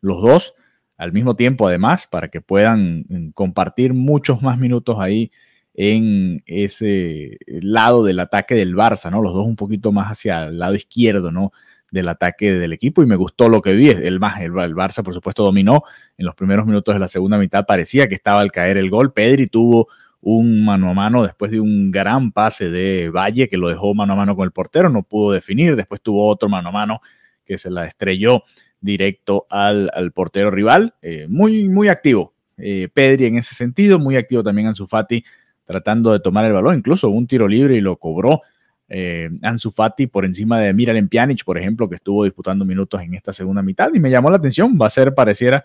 los 0.00 0.20
dos 0.22 0.54
al 1.00 1.12
mismo 1.12 1.34
tiempo, 1.34 1.66
además, 1.66 2.06
para 2.06 2.28
que 2.28 2.42
puedan 2.42 3.06
mm, 3.08 3.30
compartir 3.30 3.94
muchos 3.94 4.42
más 4.42 4.58
minutos 4.58 4.98
ahí 5.00 5.30
en 5.72 6.42
ese 6.44 7.38
lado 7.46 8.04
del 8.04 8.20
ataque 8.20 8.54
del 8.54 8.76
Barça, 8.76 9.10
¿no? 9.10 9.22
Los 9.22 9.32
dos 9.32 9.46
un 9.46 9.56
poquito 9.56 9.92
más 9.92 10.08
hacia 10.08 10.44
el 10.44 10.58
lado 10.58 10.74
izquierdo, 10.74 11.30
¿no? 11.30 11.52
Del 11.90 12.08
ataque 12.08 12.52
del 12.52 12.74
equipo 12.74 13.02
y 13.02 13.06
me 13.06 13.16
gustó 13.16 13.48
lo 13.48 13.62
que 13.62 13.72
vi. 13.72 13.88
El, 13.88 14.20
más, 14.20 14.42
el, 14.42 14.52
Barça, 14.52 15.02
por 15.02 15.14
supuesto, 15.14 15.42
dominó 15.42 15.84
en 16.18 16.26
los 16.26 16.34
primeros 16.34 16.66
minutos 16.66 16.94
de 16.94 16.98
la 16.98 17.08
segunda 17.08 17.38
mitad. 17.38 17.64
Parecía 17.66 18.06
que 18.08 18.14
estaba 18.14 18.40
al 18.40 18.52
caer 18.52 18.76
el 18.76 18.90
gol. 18.90 19.14
Pedri 19.14 19.46
tuvo 19.46 19.88
un 20.20 20.64
mano 20.64 20.90
a 20.90 20.94
mano 20.94 21.22
después 21.22 21.50
de 21.50 21.60
un 21.60 21.90
gran 21.90 22.30
pase 22.30 22.68
de 22.68 23.08
Valle 23.08 23.48
que 23.48 23.56
lo 23.56 23.70
dejó 23.70 23.94
mano 23.94 24.12
a 24.12 24.16
mano 24.16 24.36
con 24.36 24.44
el 24.44 24.52
portero, 24.52 24.90
no 24.90 25.02
pudo 25.02 25.32
definir. 25.32 25.76
Después 25.76 26.02
tuvo 26.02 26.28
otro 26.28 26.48
mano 26.50 26.68
a 26.68 26.72
mano 26.72 27.00
que 27.44 27.56
se 27.56 27.70
la 27.70 27.86
estrelló 27.86 28.44
directo 28.80 29.46
al, 29.50 29.90
portero 30.14 30.50
rival. 30.50 30.94
Eh, 31.02 31.26
muy, 31.28 31.68
muy 31.68 31.88
activo 31.88 32.34
eh, 32.56 32.88
Pedri 32.92 33.26
en 33.26 33.36
ese 33.36 33.54
sentido, 33.54 33.98
muy 33.98 34.16
activo 34.16 34.42
también 34.42 34.68
Ansu 34.68 34.86
Fati 34.86 35.24
tratando 35.64 36.12
de 36.12 36.20
tomar 36.20 36.44
el 36.44 36.52
balón, 36.52 36.78
incluso 36.78 37.08
un 37.10 37.26
tiro 37.26 37.46
libre 37.46 37.76
y 37.76 37.80
lo 37.80 37.96
cobró 37.96 38.42
eh, 38.88 39.30
Ansu 39.42 39.70
Fati 39.70 40.08
por 40.08 40.24
encima 40.24 40.58
de 40.58 40.72
Miralem 40.72 41.08
Pjanic, 41.08 41.44
por 41.44 41.56
ejemplo, 41.56 41.88
que 41.88 41.94
estuvo 41.94 42.24
disputando 42.24 42.64
minutos 42.64 43.00
en 43.02 43.14
esta 43.14 43.32
segunda 43.32 43.62
mitad 43.62 43.90
y 43.94 44.00
me 44.00 44.10
llamó 44.10 44.30
la 44.30 44.38
atención, 44.38 44.76
va 44.80 44.86
a 44.86 44.90
ser, 44.90 45.14
pareciera, 45.14 45.62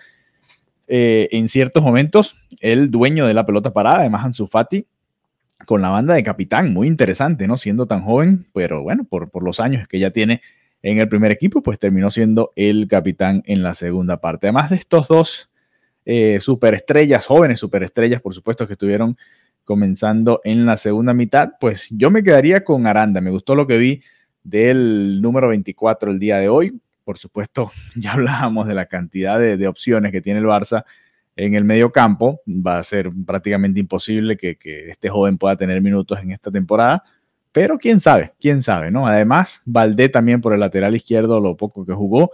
en 0.88 1.50
ciertos 1.50 1.81
momentos 1.81 2.36
el 2.60 2.91
dueño 2.91 3.25
de 3.25 3.34
la 3.34 3.43
pelota 3.43 3.74
parada, 3.74 4.01
además 4.01 4.25
Ansu 4.25 4.45
Fati 4.45 4.86
con 5.65 5.81
la 5.81 5.89
banda 5.89 6.13
de 6.13 6.24
capitán, 6.24 6.74
muy 6.74 6.88
interesante, 6.88 7.48
¿no? 7.48 7.57
Siendo 7.57 7.88
tan 7.88 8.01
joven, 8.01 8.45
pero 8.53 8.84
bueno, 8.84 9.03
por, 9.03 9.31
por 9.31 9.43
los 9.43 9.60
años 9.60 9.88
que 9.88 9.98
ya 9.98 10.12
tiene 10.12 10.41
en 10.86 11.00
el 11.00 11.10
primer 11.10 11.32
equipo, 11.32 11.63
pues 11.63 11.80
terminó 11.80 12.12
siendo 12.12 12.54
el 12.56 12.88
capitán 12.88 13.42
en 13.48 13.63
la 13.63 13.74
segunda 13.74 14.22
parte. 14.22 14.46
Además 14.46 14.70
de 14.70 14.75
estos 14.75 15.08
dos 15.08 15.50
eh, 16.06 16.38
superestrellas, 16.39 17.25
jóvenes 17.25 17.60
superestrellas, 17.60 18.22
por 18.22 18.36
supuesto, 18.36 18.68
que 18.68 18.74
estuvieron 18.74 19.18
comenzando 19.63 20.42
en 20.44 20.68
la 20.68 20.77
segunda 20.77 21.15
mitad, 21.15 21.54
pues 21.60 21.88
yo 21.89 22.12
me 22.12 22.22
quedaría 22.22 22.63
con 22.63 22.86
Aranda. 22.86 23.20
Me 23.20 23.32
gustó 23.32 23.56
lo 23.56 23.65
que 23.65 23.80
vi 23.80 24.04
del 24.44 25.24
número 25.24 25.48
24 25.48 26.12
el 26.12 26.20
día 26.20 26.38
de 26.38 26.50
hoy. 26.50 26.80
Por 27.04 27.18
supuesto, 27.18 27.72
ya 27.96 28.13
hablábamos 28.13 28.68
de 28.68 28.75
la 28.75 28.86
cantidad 28.86 29.39
de, 29.39 29.68
opciones 29.68 30.12
que 30.12 30.22
tiene 30.22 30.39
el 30.39 30.46
Barça 30.46 30.86
en 31.36 31.56
el 31.56 31.63
medio 31.63 31.92
campo. 31.92 32.42
Va 32.48 32.77
a 32.77 32.84
ser 32.84 33.10
prácticamente 33.25 33.80
imposible 33.80 34.38
que, 34.38 34.56
que 34.56 34.92
este 34.92 35.10
joven 35.10 35.39
pueda 35.39 35.58
tener 35.58 35.82
minutos 35.82 36.20
en 36.22 36.30
esta 36.30 36.51
temporada 36.51 37.04
pero 37.55 37.77
quién 37.77 38.01
sabe, 38.01 38.33
quién 38.38 38.62
sabe, 38.62 38.91
¿no? 38.91 39.07
Además, 39.07 39.62
Valdé 39.63 40.09
también 40.09 40.41
por 40.41 40.51
el 40.51 40.59
lateral 40.59 40.93
izquierdo, 40.93 41.39
lo 41.39 41.55
poco 41.55 41.85
que 41.85 41.93
jugó, 41.93 42.31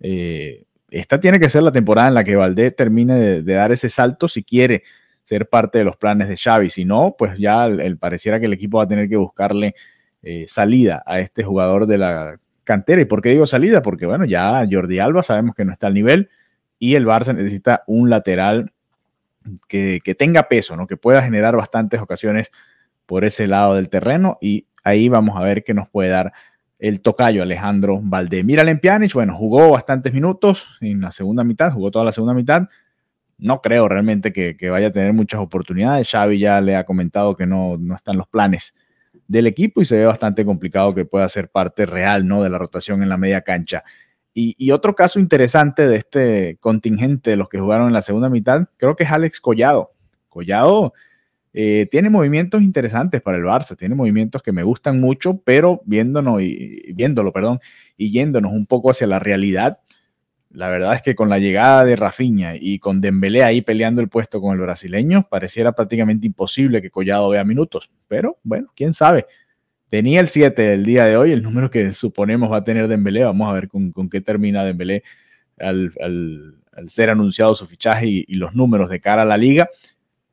Eh, 0.00 0.64
esta 0.90 1.18
tiene 1.18 1.38
que 1.40 1.48
ser 1.48 1.62
la 1.62 1.72
temporada 1.72 2.08
en 2.08 2.14
la 2.14 2.24
que 2.24 2.36
Valdés 2.36 2.76
termine 2.76 3.42
de, 3.42 3.54
dar 3.54 3.72
ese 3.72 3.88
salto 3.88 4.28
si 4.28 4.42
quiere 4.44 4.82
ser 5.24 5.48
parte 5.48 5.78
de 5.78 5.84
los 5.84 5.96
planes 5.96 6.28
de 6.28 6.36
Xavi. 6.36 6.68
Si 6.68 6.84
no, 6.84 7.14
pues 7.18 7.38
ya 7.38 7.64
el, 7.66 7.96
pareciera 7.96 8.38
que 8.38 8.46
el 8.46 8.52
equipo 8.52 8.78
va 8.78 8.84
a 8.84 8.88
tener 8.88 9.08
que 9.08 9.16
buscarle 9.16 9.74
eh, 10.22 10.44
salida 10.46 11.02
a 11.06 11.20
este 11.20 11.42
jugador 11.42 11.86
de 11.86 11.96
la 11.96 12.38
cantera. 12.64 13.00
¿Y 13.00 13.06
por 13.06 13.22
qué 13.22 13.30
digo 13.30 13.46
salida? 13.46 13.80
Porque 13.80 14.04
bueno, 14.04 14.26
ya 14.26 14.66
Jordi 14.70 14.98
Alba 14.98 15.22
sabemos 15.22 15.54
que 15.54 15.64
no 15.64 15.72
está 15.72 15.86
al 15.86 15.94
nivel 15.94 16.28
y 16.78 16.96
el 16.96 17.06
Barça 17.06 17.34
necesita 17.34 17.82
un 17.86 18.10
lateral 18.10 18.72
que, 19.68 20.00
que 20.04 20.14
tenga 20.14 20.48
peso, 20.48 20.76
¿no? 20.76 20.86
que 20.86 20.98
pueda 20.98 21.22
generar 21.22 21.56
bastantes 21.56 22.00
ocasiones 22.00 22.50
por 23.10 23.24
ese 23.24 23.48
lado 23.48 23.74
del 23.74 23.88
terreno 23.88 24.38
y 24.40 24.68
ahí 24.84 25.08
vamos 25.08 25.36
a 25.36 25.40
ver 25.40 25.64
qué 25.64 25.74
nos 25.74 25.88
puede 25.88 26.10
dar 26.10 26.32
el 26.78 27.00
tocayo 27.00 27.42
Alejandro 27.42 27.98
Valdé. 28.00 28.44
Mira 28.44 28.62
Pjanic, 28.80 29.14
bueno, 29.14 29.36
jugó 29.36 29.72
bastantes 29.72 30.14
minutos 30.14 30.78
en 30.80 31.00
la 31.00 31.10
segunda 31.10 31.42
mitad, 31.42 31.72
jugó 31.72 31.90
toda 31.90 32.04
la 32.04 32.12
segunda 32.12 32.34
mitad. 32.34 32.68
No 33.36 33.60
creo 33.62 33.88
realmente 33.88 34.32
que, 34.32 34.70
vaya 34.70 34.86
a 34.86 34.92
tener 34.92 35.12
muchas 35.12 35.40
oportunidades. 35.40 36.08
Xavi 36.08 36.38
ya 36.38 36.60
le 36.60 36.76
ha 36.76 36.84
comentado 36.84 37.34
que 37.34 37.48
no, 37.48 37.76
no 37.80 37.96
están 37.96 38.16
los 38.16 38.28
planes 38.28 38.76
del 39.26 39.48
equipo 39.48 39.82
y 39.82 39.86
se 39.86 39.98
ve 39.98 40.06
bastante 40.06 40.44
complicado 40.44 40.94
que 40.94 41.04
pueda 41.04 41.28
ser 41.28 41.50
parte 41.50 41.86
real 41.86 42.28
¿no? 42.28 42.44
de 42.44 42.50
la 42.50 42.58
rotación 42.58 43.02
en 43.02 43.08
la 43.08 43.16
media 43.16 43.40
cancha. 43.40 43.82
Y, 44.32 44.54
y, 44.56 44.70
otro 44.70 44.94
caso 44.94 45.18
interesante 45.18 45.88
de 45.88 45.96
este 45.96 46.58
contingente 46.60 47.30
de 47.30 47.36
los 47.36 47.48
que 47.48 47.58
jugaron 47.58 47.88
en 47.88 47.92
la 47.92 48.02
segunda 48.02 48.28
mitad, 48.28 48.68
creo 48.76 48.94
que 48.94 49.02
es 49.02 49.10
Alex 49.10 49.40
Collado. 49.40 49.94
Collado 50.28 50.92
eh, 51.52 51.88
tiene 51.90 52.10
movimientos 52.10 52.62
interesantes 52.62 53.20
para 53.20 53.38
el 53.38 53.44
Barça, 53.44 53.76
tiene 53.76 53.94
movimientos 53.94 54.42
que 54.42 54.52
me 54.52 54.62
gustan 54.62 55.00
mucho, 55.00 55.40
pero 55.44 55.82
viéndonos 55.84 56.42
y 56.42 56.92
viéndolo, 56.94 57.32
perdón, 57.32 57.60
y 57.96 58.10
yéndonos 58.10 58.52
un 58.52 58.66
poco 58.66 58.90
hacia 58.90 59.06
la 59.06 59.18
realidad, 59.18 59.80
la 60.52 60.68
verdad 60.68 60.94
es 60.94 61.02
que 61.02 61.14
con 61.14 61.28
la 61.28 61.38
llegada 61.38 61.84
de 61.84 61.96
Rafinha 61.96 62.54
y 62.56 62.78
con 62.80 63.00
Dembélé 63.00 63.44
ahí 63.44 63.62
peleando 63.62 64.00
el 64.00 64.08
puesto 64.08 64.40
con 64.40 64.52
el 64.52 64.60
brasileño, 64.60 65.26
pareciera 65.28 65.72
prácticamente 65.72 66.26
imposible 66.26 66.82
que 66.82 66.90
Collado 66.90 67.28
vea 67.30 67.44
minutos, 67.44 67.90
pero 68.08 68.38
bueno, 68.42 68.68
quién 68.74 68.92
sabe. 68.92 69.26
Tenía 69.88 70.20
el 70.20 70.28
7 70.28 70.72
el 70.72 70.84
día 70.84 71.04
de 71.04 71.16
hoy, 71.16 71.32
el 71.32 71.42
número 71.42 71.70
que 71.70 71.92
suponemos 71.92 72.50
va 72.50 72.58
a 72.58 72.64
tener 72.64 72.86
Dembélé, 72.88 73.24
vamos 73.24 73.48
a 73.48 73.52
ver 73.52 73.68
con, 73.68 73.92
qué 74.08 74.20
termina 74.20 74.64
Dembélé 74.64 75.02
al, 75.58 75.92
al, 76.00 76.88
ser 76.88 77.10
anunciado 77.10 77.54
su 77.54 77.66
fichaje 77.66 78.06
y 78.06 78.34
los 78.34 78.54
números 78.54 78.88
de 78.88 79.00
cara 79.00 79.22
a 79.22 79.26
la 79.26 79.36
liga. 79.36 79.68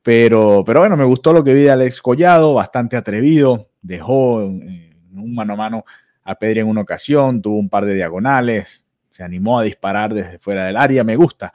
Pero, 0.08 0.64
pero 0.64 0.80
bueno, 0.80 0.96
me 0.96 1.04
gustó 1.04 1.34
lo 1.34 1.44
que 1.44 1.52
vi 1.52 1.64
de 1.64 1.70
Alex 1.70 2.00
Collado, 2.00 2.54
bastante 2.54 2.96
atrevido, 2.96 3.68
dejó 3.82 4.40
en 4.40 4.90
un 5.12 5.34
mano 5.34 5.52
a 5.52 5.56
mano 5.56 5.84
a 6.24 6.34
Pedri 6.34 6.60
en 6.60 6.66
una 6.66 6.80
ocasión, 6.80 7.42
tuvo 7.42 7.58
un 7.58 7.68
par 7.68 7.84
de 7.84 7.94
diagonales, 7.94 8.86
se 9.10 9.22
animó 9.22 9.58
a 9.58 9.64
disparar 9.64 10.14
desde 10.14 10.38
fuera 10.38 10.64
del 10.64 10.78
área, 10.78 11.04
me 11.04 11.14
gusta. 11.14 11.52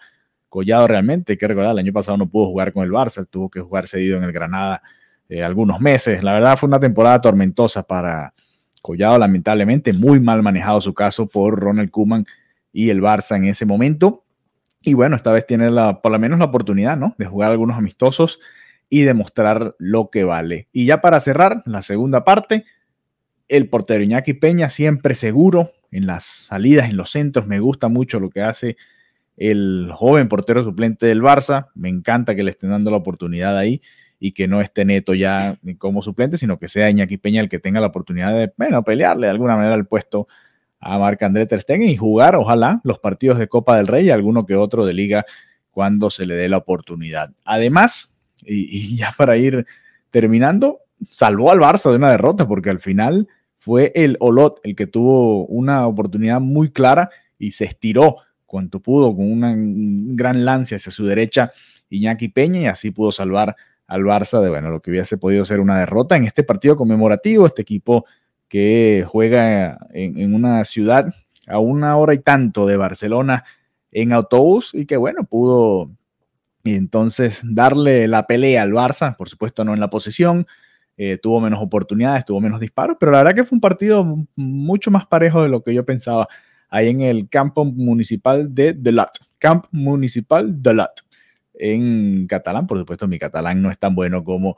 Collado 0.50 0.88
realmente, 0.88 1.34
hay 1.34 1.38
que 1.38 1.48
recordar, 1.48 1.72
el 1.72 1.80
año 1.80 1.94
pasado 1.94 2.16
no 2.16 2.30
pudo 2.30 2.46
jugar 2.46 2.74
con 2.74 2.84
el 2.84 2.92
Barça, 2.92 3.26
tuvo 3.28 3.50
que 3.50 3.60
jugar 3.60 3.88
cedido 3.88 4.20
en 4.20 4.24
el 4.24 4.32
Granada 4.32 4.84
eh, 5.30 5.42
algunos 5.42 5.82
meses. 5.82 6.22
La 6.22 6.34
verdad 6.34 6.56
fue 6.56 6.68
una 6.68 6.80
temporada 6.80 7.20
tormentosa 7.20 7.82
para 7.82 8.36
Collado, 8.84 9.18
lamentablemente, 9.18 9.94
muy 9.94 10.20
mal 10.20 10.44
manejado 10.44 10.80
su 10.80 10.94
caso 10.94 11.26
por 11.26 11.60
Ronald 11.60 11.90
Kuman 11.90 12.24
y 12.72 12.92
el 12.92 13.02
Barça 13.02 13.36
en 13.36 13.46
ese 13.46 13.66
momento. 13.66 14.23
Y 14.84 14.94
bueno, 14.94 15.16
esta 15.16 15.32
vez 15.32 15.48
tiene 15.48 15.72
la, 15.72 16.02
por 16.02 16.12
lo 16.12 16.20
menos 16.20 16.40
la 16.40 16.46
oportunidad, 16.46 16.98
¿no? 16.98 17.16
De 17.18 17.26
jugar 17.26 17.52
algunos 17.52 17.78
amistosos 17.78 18.40
y 18.90 19.04
demostrar 19.04 19.76
lo 19.80 20.10
que 20.10 20.26
vale. 20.26 20.68
Y 20.74 20.86
ya 20.86 21.00
para 21.02 21.20
cerrar, 21.20 21.64
la 21.66 21.82
segunda 21.82 22.26
parte, 22.26 22.66
el 23.48 23.70
portero 23.70 24.04
Iñaki 24.04 24.34
Peña 24.34 24.70
siempre 24.70 25.16
seguro 25.16 25.72
en 25.92 26.06
las 26.06 26.26
salidas, 26.26 26.90
en 26.90 26.98
los 26.98 27.12
centros. 27.12 27.48
Me 27.48 27.60
gusta 27.60 27.88
mucho 27.88 28.20
lo 28.20 28.30
que 28.30 28.42
hace 28.42 28.76
el 29.38 29.90
joven 29.96 30.28
portero 30.28 30.64
suplente 30.64 31.06
del 31.06 31.22
Barça. 31.22 31.70
Me 31.76 31.90
encanta 31.90 32.36
que 32.36 32.44
le 32.44 32.52
estén 32.52 32.72
dando 32.72 32.92
la 32.92 32.98
oportunidad 32.98 33.58
ahí 33.58 33.82
y 34.20 34.34
que 34.34 34.48
no 34.48 34.62
esté 34.62 34.86
neto 34.86 35.14
ya 35.14 35.58
como 35.78 36.02
suplente, 36.02 36.38
sino 36.38 36.60
que 36.60 36.68
sea 36.68 36.90
Iñaki 36.90 37.18
Peña 37.18 37.42
el 37.42 37.50
que 37.50 37.60
tenga 37.60 37.80
la 37.80 37.88
oportunidad 37.88 38.34
de, 38.34 38.54
bueno, 38.58 38.84
pelearle 38.84 39.28
de 39.28 39.32
alguna 39.32 39.56
manera 39.56 39.76
el 39.76 39.86
puesto 39.86 40.28
a 40.84 41.00
Marc-André 41.00 41.46
Ter 41.46 41.64
y 41.82 41.96
jugar, 41.96 42.36
ojalá, 42.36 42.82
los 42.84 43.00
partidos 43.00 43.40
de 43.40 43.48
Copa 43.48 43.78
del 43.78 43.88
Rey 43.88 44.08
y 44.08 44.10
alguno 44.10 44.46
que 44.46 44.56
otro 44.56 44.86
de 44.86 44.94
Liga 44.94 45.26
cuando 45.72 46.10
se 46.10 46.26
le 46.26 46.36
dé 46.36 46.50
la 46.50 46.58
oportunidad. 46.58 47.32
Además, 47.46 48.18
y, 48.46 48.96
ya 48.98 49.14
para 49.18 49.38
ir 49.38 49.66
terminando, 50.12 50.80
salvó 51.10 51.52
al 51.52 51.60
Barça 51.60 51.90
de 51.90 51.96
una 51.96 52.12
derrota 52.12 52.48
porque 52.48 52.70
al 52.70 52.80
final 52.80 53.28
fue 53.58 53.92
el 53.96 54.18
Olot 54.20 54.60
el 54.64 54.76
que 54.76 54.88
tuvo 54.88 55.46
una 55.46 55.88
oportunidad 55.88 56.42
muy 56.42 56.70
clara 56.70 57.10
y 57.40 57.52
se 57.52 57.66
estiró 57.66 58.18
cuanto 58.46 58.82
pudo 58.82 59.16
con 59.16 59.32
una, 59.32 59.52
un 59.52 60.16
gran 60.16 60.46
lance 60.46 60.76
hacia 60.76 60.92
su 60.92 61.06
derecha 61.06 61.52
Iñaki 61.90 62.28
Peña 62.28 62.62
y 62.62 62.66
así 62.66 62.92
pudo 62.92 63.12
salvar 63.12 63.56
al 63.88 64.02
Barça 64.04 64.42
de 64.42 64.50
bueno, 64.50 64.70
lo 64.70 64.82
que 64.82 64.92
hubiese 64.92 65.18
podido 65.18 65.46
ser 65.46 65.60
una 65.60 65.80
derrota 65.80 66.16
en 66.16 66.26
este 66.26 66.44
partido 66.44 66.76
conmemorativo. 66.76 67.46
Este 67.46 67.62
equipo 67.62 68.06
que 68.54 69.04
juega 69.08 69.80
en, 69.96 70.36
una 70.36 70.64
ciudad 70.64 71.12
a 71.48 71.58
una 71.58 71.98
hora 71.98 72.14
y 72.14 72.20
tanto 72.20 72.68
de 72.68 72.78
Barcelona 72.78 73.46
en 73.92 74.14
autobús 74.14 74.76
y 74.76 74.86
que 74.86 74.96
bueno, 74.96 75.24
pudo 75.24 75.90
entonces 76.64 77.42
darle 77.44 78.08
la 78.08 78.28
pelea 78.28 78.62
al 78.62 78.72
Barça, 78.72 79.16
por 79.16 79.28
supuesto 79.28 79.66
no 79.66 79.74
en 79.74 79.80
la 79.80 79.90
posesión, 79.90 80.46
eh, 80.98 81.18
tuvo 81.20 81.42
menos 81.42 81.64
oportunidades, 81.64 82.26
tuvo 82.26 82.42
menos 82.42 82.60
disparos, 82.60 82.98
pero 83.00 83.12
la 83.12 83.24
verdad 83.24 83.34
que 83.34 83.44
fue 83.44 83.56
un 83.56 83.62
partido 83.62 84.06
mucho 84.36 84.92
más 84.92 85.08
parejo 85.08 85.42
de 85.42 85.50
lo 85.50 85.64
que 85.64 85.74
yo 85.74 85.84
pensaba 85.84 86.28
ahí 86.70 86.90
en 86.90 87.02
el 87.02 87.30
campo 87.30 87.66
municipal 87.66 88.54
de 88.54 88.74
Delat, 88.74 89.18
Camp 89.40 89.66
Municipal 89.72 90.62
Delat, 90.62 91.00
en 91.56 92.28
catalán, 92.28 92.68
por 92.68 92.78
supuesto 92.78 93.08
mi 93.08 93.18
catalán 93.18 93.64
no 93.64 93.72
es 93.72 93.80
tan 93.80 93.96
bueno 93.96 94.24
como 94.24 94.58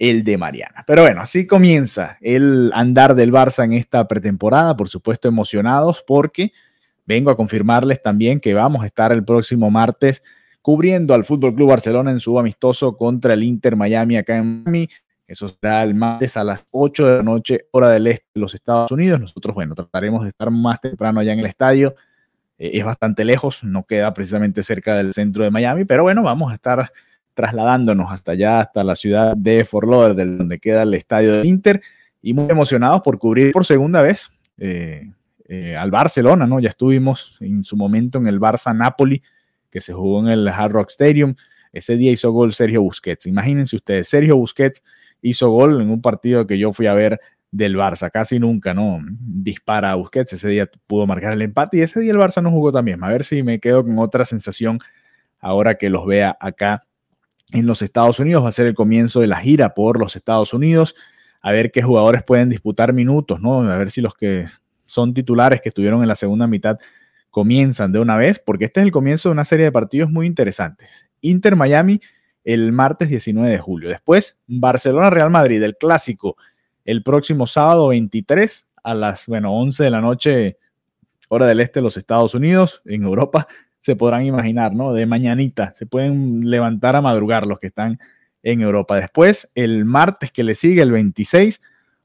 el 0.00 0.24
de 0.24 0.38
Mariana. 0.38 0.82
Pero 0.86 1.02
bueno, 1.02 1.20
así 1.20 1.46
comienza 1.46 2.16
el 2.22 2.72
andar 2.74 3.14
del 3.14 3.30
Barça 3.30 3.64
en 3.64 3.74
esta 3.74 4.08
pretemporada, 4.08 4.74
por 4.74 4.88
supuesto 4.88 5.28
emocionados 5.28 6.02
porque 6.04 6.52
vengo 7.04 7.30
a 7.30 7.36
confirmarles 7.36 8.00
también 8.00 8.40
que 8.40 8.54
vamos 8.54 8.82
a 8.82 8.86
estar 8.86 9.12
el 9.12 9.22
próximo 9.22 9.70
martes 9.70 10.22
cubriendo 10.62 11.12
al 11.12 11.24
Fútbol 11.24 11.54
Club 11.54 11.68
Barcelona 11.68 12.10
en 12.10 12.18
su 12.18 12.38
amistoso 12.38 12.96
contra 12.96 13.34
el 13.34 13.42
Inter 13.42 13.76
Miami 13.76 14.16
acá 14.16 14.38
en 14.38 14.64
Miami. 14.64 14.88
Eso 15.26 15.48
será 15.48 15.82
el 15.82 15.94
martes 15.94 16.34
a 16.38 16.44
las 16.44 16.64
8 16.70 17.06
de 17.06 17.16
la 17.18 17.22
noche, 17.22 17.66
hora 17.70 17.90
del 17.90 18.06
este 18.06 18.26
de 18.34 18.40
los 18.40 18.54
Estados 18.54 18.90
Unidos. 18.90 19.20
Nosotros, 19.20 19.54
bueno, 19.54 19.74
trataremos 19.74 20.22
de 20.22 20.30
estar 20.30 20.50
más 20.50 20.80
temprano 20.80 21.20
allá 21.20 21.34
en 21.34 21.40
el 21.40 21.46
estadio. 21.46 21.94
Eh, 22.58 22.70
es 22.72 22.84
bastante 22.84 23.24
lejos, 23.26 23.62
no 23.64 23.84
queda 23.84 24.14
precisamente 24.14 24.62
cerca 24.62 24.96
del 24.96 25.12
centro 25.12 25.44
de 25.44 25.50
Miami, 25.50 25.84
pero 25.84 26.04
bueno, 26.04 26.22
vamos 26.22 26.50
a 26.50 26.54
estar 26.54 26.90
trasladándonos 27.34 28.10
hasta 28.10 28.32
allá, 28.32 28.60
hasta 28.60 28.84
la 28.84 28.94
ciudad 28.94 29.36
de 29.36 29.64
Fort 29.64 29.88
Lauderdale, 29.88 30.36
donde 30.36 30.58
queda 30.58 30.82
el 30.82 30.94
estadio 30.94 31.32
del 31.32 31.46
Inter, 31.46 31.82
y 32.22 32.34
muy 32.34 32.50
emocionados 32.50 33.00
por 33.02 33.18
cubrir 33.18 33.52
por 33.52 33.64
segunda 33.64 34.02
vez 34.02 34.30
eh, 34.58 35.10
eh, 35.48 35.76
al 35.76 35.90
Barcelona, 35.90 36.46
¿no? 36.46 36.60
Ya 36.60 36.68
estuvimos 36.68 37.36
en 37.40 37.62
su 37.64 37.76
momento 37.76 38.18
en 38.18 38.26
el 38.26 38.38
Barça 38.38 38.76
Napoli, 38.76 39.22
que 39.70 39.80
se 39.80 39.92
jugó 39.92 40.20
en 40.20 40.28
el 40.28 40.48
Hard 40.48 40.72
Rock 40.72 40.90
Stadium. 40.90 41.34
Ese 41.72 41.96
día 41.96 42.10
hizo 42.10 42.30
gol 42.32 42.52
Sergio 42.52 42.82
Busquets. 42.82 43.26
Imagínense 43.26 43.76
ustedes, 43.76 44.08
Sergio 44.08 44.36
Busquets 44.36 44.82
hizo 45.22 45.50
gol 45.50 45.80
en 45.80 45.90
un 45.90 46.02
partido 46.02 46.46
que 46.46 46.58
yo 46.58 46.72
fui 46.72 46.86
a 46.86 46.94
ver 46.94 47.20
del 47.50 47.76
Barça. 47.76 48.10
Casi 48.10 48.38
nunca, 48.38 48.74
¿no? 48.74 49.00
Dispara 49.08 49.92
a 49.92 49.94
Busquets. 49.94 50.32
Ese 50.34 50.48
día 50.48 50.70
pudo 50.86 51.06
marcar 51.06 51.32
el 51.32 51.42
empate 51.42 51.78
y 51.78 51.82
ese 51.82 52.00
día 52.00 52.12
el 52.12 52.18
Barça 52.18 52.42
no 52.42 52.50
jugó 52.50 52.72
también. 52.72 53.02
A 53.02 53.08
ver 53.08 53.24
si 53.24 53.42
me 53.42 53.60
quedo 53.60 53.84
con 53.84 53.98
otra 53.98 54.24
sensación 54.24 54.78
ahora 55.38 55.76
que 55.76 55.90
los 55.90 56.06
vea 56.06 56.36
acá 56.38 56.86
en 57.52 57.66
los 57.66 57.82
Estados 57.82 58.18
Unidos. 58.18 58.44
Va 58.44 58.48
a 58.48 58.52
ser 58.52 58.66
el 58.66 58.74
comienzo 58.74 59.20
de 59.20 59.26
la 59.26 59.40
gira 59.40 59.74
por 59.74 59.98
los 59.98 60.16
Estados 60.16 60.54
Unidos. 60.54 60.94
A 61.40 61.52
ver 61.52 61.70
qué 61.70 61.82
jugadores 61.82 62.22
pueden 62.22 62.48
disputar 62.48 62.92
minutos, 62.92 63.40
¿no? 63.40 63.60
A 63.70 63.78
ver 63.78 63.90
si 63.90 64.00
los 64.00 64.14
que 64.14 64.46
son 64.84 65.14
titulares 65.14 65.60
que 65.60 65.70
estuvieron 65.70 66.02
en 66.02 66.08
la 66.08 66.14
segunda 66.14 66.46
mitad 66.46 66.78
comienzan 67.30 67.92
de 67.92 68.00
una 68.00 68.16
vez, 68.16 68.40
porque 68.44 68.64
este 68.64 68.80
es 68.80 68.86
el 68.86 68.92
comienzo 68.92 69.28
de 69.28 69.34
una 69.34 69.44
serie 69.44 69.66
de 69.66 69.72
partidos 69.72 70.10
muy 70.10 70.26
interesantes. 70.26 71.08
Inter 71.20 71.54
Miami 71.56 72.00
el 72.44 72.72
martes 72.72 73.08
19 73.08 73.50
de 73.50 73.58
julio. 73.58 73.88
Después, 73.88 74.38
Barcelona 74.46 75.10
Real 75.10 75.30
Madrid, 75.30 75.62
el 75.62 75.76
clásico, 75.76 76.36
el 76.84 77.02
próximo 77.02 77.46
sábado 77.46 77.88
23 77.88 78.70
a 78.82 78.94
las, 78.94 79.26
bueno, 79.26 79.54
11 79.54 79.84
de 79.84 79.90
la 79.90 80.00
noche, 80.00 80.58
hora 81.28 81.46
del 81.46 81.60
este 81.60 81.80
de 81.80 81.84
los 81.84 81.96
Estados 81.96 82.34
Unidos, 82.34 82.82
en 82.86 83.02
Europa 83.02 83.46
se 83.80 83.96
podrán 83.96 84.24
imaginar, 84.24 84.74
¿no? 84.74 84.92
De 84.92 85.06
mañanita, 85.06 85.72
se 85.74 85.86
pueden 85.86 86.48
levantar 86.48 86.96
a 86.96 87.00
madrugar 87.00 87.46
los 87.46 87.58
que 87.58 87.68
están 87.68 87.98
en 88.42 88.60
Europa. 88.60 88.96
Después, 88.96 89.50
el 89.54 89.84
martes 89.84 90.30
que 90.30 90.44
le 90.44 90.54
sigue, 90.54 90.82
el 90.82 90.92
26, 90.92 91.60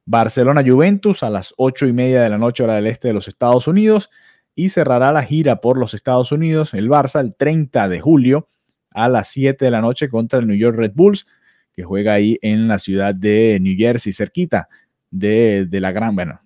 Barcelona 0.06 0.64
Juventus 0.66 1.24
a 1.24 1.30
las 1.30 1.54
8 1.58 1.88
y 1.88 1.94
media 1.94 2.22
de 2.22 2.30
la 2.30 2.38
noche, 2.38 2.64
hora 2.64 2.76
del 2.76 2.88
este 2.88 3.10
de 3.10 3.14
los 3.14 3.28
Estados 3.28 3.68
Unidos, 3.68 4.10
y 4.56 4.70
cerrará 4.70 5.12
la 5.12 5.24
gira 5.24 5.60
por 5.60 5.78
los 5.78 5.94
Estados 5.94 6.32
Unidos, 6.32 6.74
el 6.74 6.90
Barça, 6.90 7.20
el 7.20 7.36
30 7.36 7.90
de 7.90 8.00
julio 8.00 8.48
a 8.92 9.10
las 9.10 9.28
7 9.28 9.66
de 9.66 9.72
la 9.72 9.82
noche 9.82 10.08
contra 10.10 10.40
el 10.40 10.48
New 10.48 10.56
York 10.56 10.78
Red 10.78 10.94
Bulls, 10.96 11.26
que 11.74 11.84
juega 11.84 12.14
ahí 12.14 12.38
en 12.42 12.70
la 12.70 12.80
ciudad 12.80 13.14
de 13.14 13.60
New 13.62 13.76
Jersey, 13.78 14.14
cerquita 14.14 14.70
de, 15.12 15.66
de 15.66 15.82
la 15.82 15.92
gran, 15.92 16.16
bueno, 16.16 16.40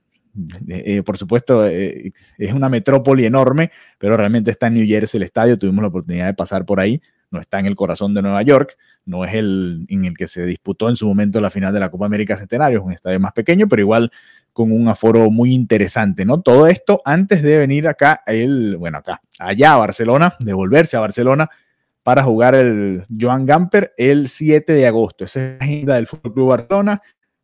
eh, 0.67 1.03
por 1.03 1.17
supuesto, 1.17 1.65
es 1.65 2.53
una 2.53 2.69
metrópoli 2.69 3.25
enorme, 3.25 3.72
pero 3.98 4.17
realmente 4.17 4.51
está 4.51 4.67
en 4.67 4.75
New 4.75 4.88
Jersey 4.88 5.17
el 5.17 5.24
estadio. 5.24 5.58
Tuvimos 5.58 5.81
la 5.81 5.88
oportunidad 5.89 6.25
de 6.27 6.34
pasar 6.34 6.65
por 6.65 6.79
ahí. 6.79 7.01
No 7.31 7.39
está 7.39 7.60
en 7.60 7.67
el 7.67 7.75
corazón 7.75 8.13
de 8.13 8.22
Nueva 8.22 8.41
York, 8.41 8.75
no 9.05 9.25
es 9.25 9.34
el 9.34 9.86
en 9.88 10.05
el 10.05 10.15
que 10.17 10.27
se 10.27 10.46
disputó 10.46 10.89
en 10.89 10.96
su 10.96 11.08
momento 11.08 11.39
la 11.41 11.50
final 11.50 11.74
de 11.74 11.79
la 11.79 11.89
Copa 11.89 12.05
América 12.05 12.36
Centenario, 12.38 12.79
es 12.79 12.86
un 12.86 12.91
estadio 12.91 13.19
más 13.19 13.34
pequeño, 13.34 13.67
pero 13.67 13.81
igual 13.81 14.12
con 14.53 14.72
un 14.72 14.88
aforo 14.88 15.29
muy 15.29 15.53
interesante, 15.53 16.25
¿no? 16.25 16.41
Todo 16.41 16.67
esto 16.67 17.01
antes 17.05 17.43
de 17.43 17.58
venir 17.58 17.88
acá, 17.88 18.22
el, 18.25 18.77
bueno, 18.77 18.98
acá, 18.98 19.22
allá 19.38 19.74
a 19.74 19.77
Barcelona, 19.77 20.36
de 20.39 20.53
volverse 20.53 20.98
a 20.98 21.01
Barcelona 21.01 21.50
para 22.03 22.24
jugar 22.24 22.55
el 22.55 23.05
Joan 23.10 23.46
Gamper 23.46 23.93
el 23.98 24.27
7 24.27 24.74
de 24.74 24.88
agosto. 24.88 25.25
Esa 25.25 25.41
es 25.43 25.60
la 25.60 25.65
agenda 25.65 25.96
del 25.96 26.08
Fútbol 26.08 26.34
Club 26.34 26.50
Barcelona 26.50 27.01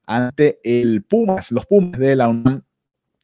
ante 0.08 0.60
el 0.64 1.04
Pumas, 1.04 1.52
los 1.52 1.66
Pumas 1.66 2.00
de 2.00 2.16
la 2.16 2.28
UNAM 2.28 2.64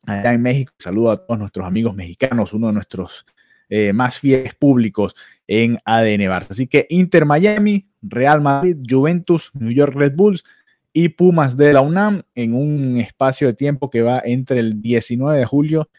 allá 0.05 0.33
en 0.33 0.41
México. 0.41 0.73
Saludo 0.77 1.11
a 1.11 1.17
todos 1.17 1.39
nuestros 1.39 1.65
amigos 1.65 1.95
mexicanos, 1.95 2.53
uno 2.53 2.67
de 2.67 2.73
nuestros 2.73 3.25
eh, 3.69 3.93
más 3.93 4.19
fieles 4.19 4.53
públicos 4.53 5.15
en 5.47 5.79
ADN 5.85 6.21
Barça. 6.29 6.51
Así 6.51 6.67
que 6.67 6.87
Inter 6.89 7.25
Miami, 7.25 7.87
Real 8.01 8.41
Madrid, 8.41 8.77
Juventus, 8.87 9.51
New 9.53 9.71
York 9.71 9.93
Red 9.95 10.13
Bulls 10.15 10.43
y 10.93 11.09
Pumas 11.09 11.55
de 11.55 11.73
la 11.73 11.81
UNAM 11.81 12.23
en 12.35 12.53
un 12.53 12.97
espacio 12.97 13.47
de 13.47 13.53
tiempo 13.53 13.89
que 13.89 14.01
va 14.01 14.21
entre 14.25 14.59
el 14.59 14.81
19 14.81 15.39
de 15.39 15.45
julio 15.45 15.89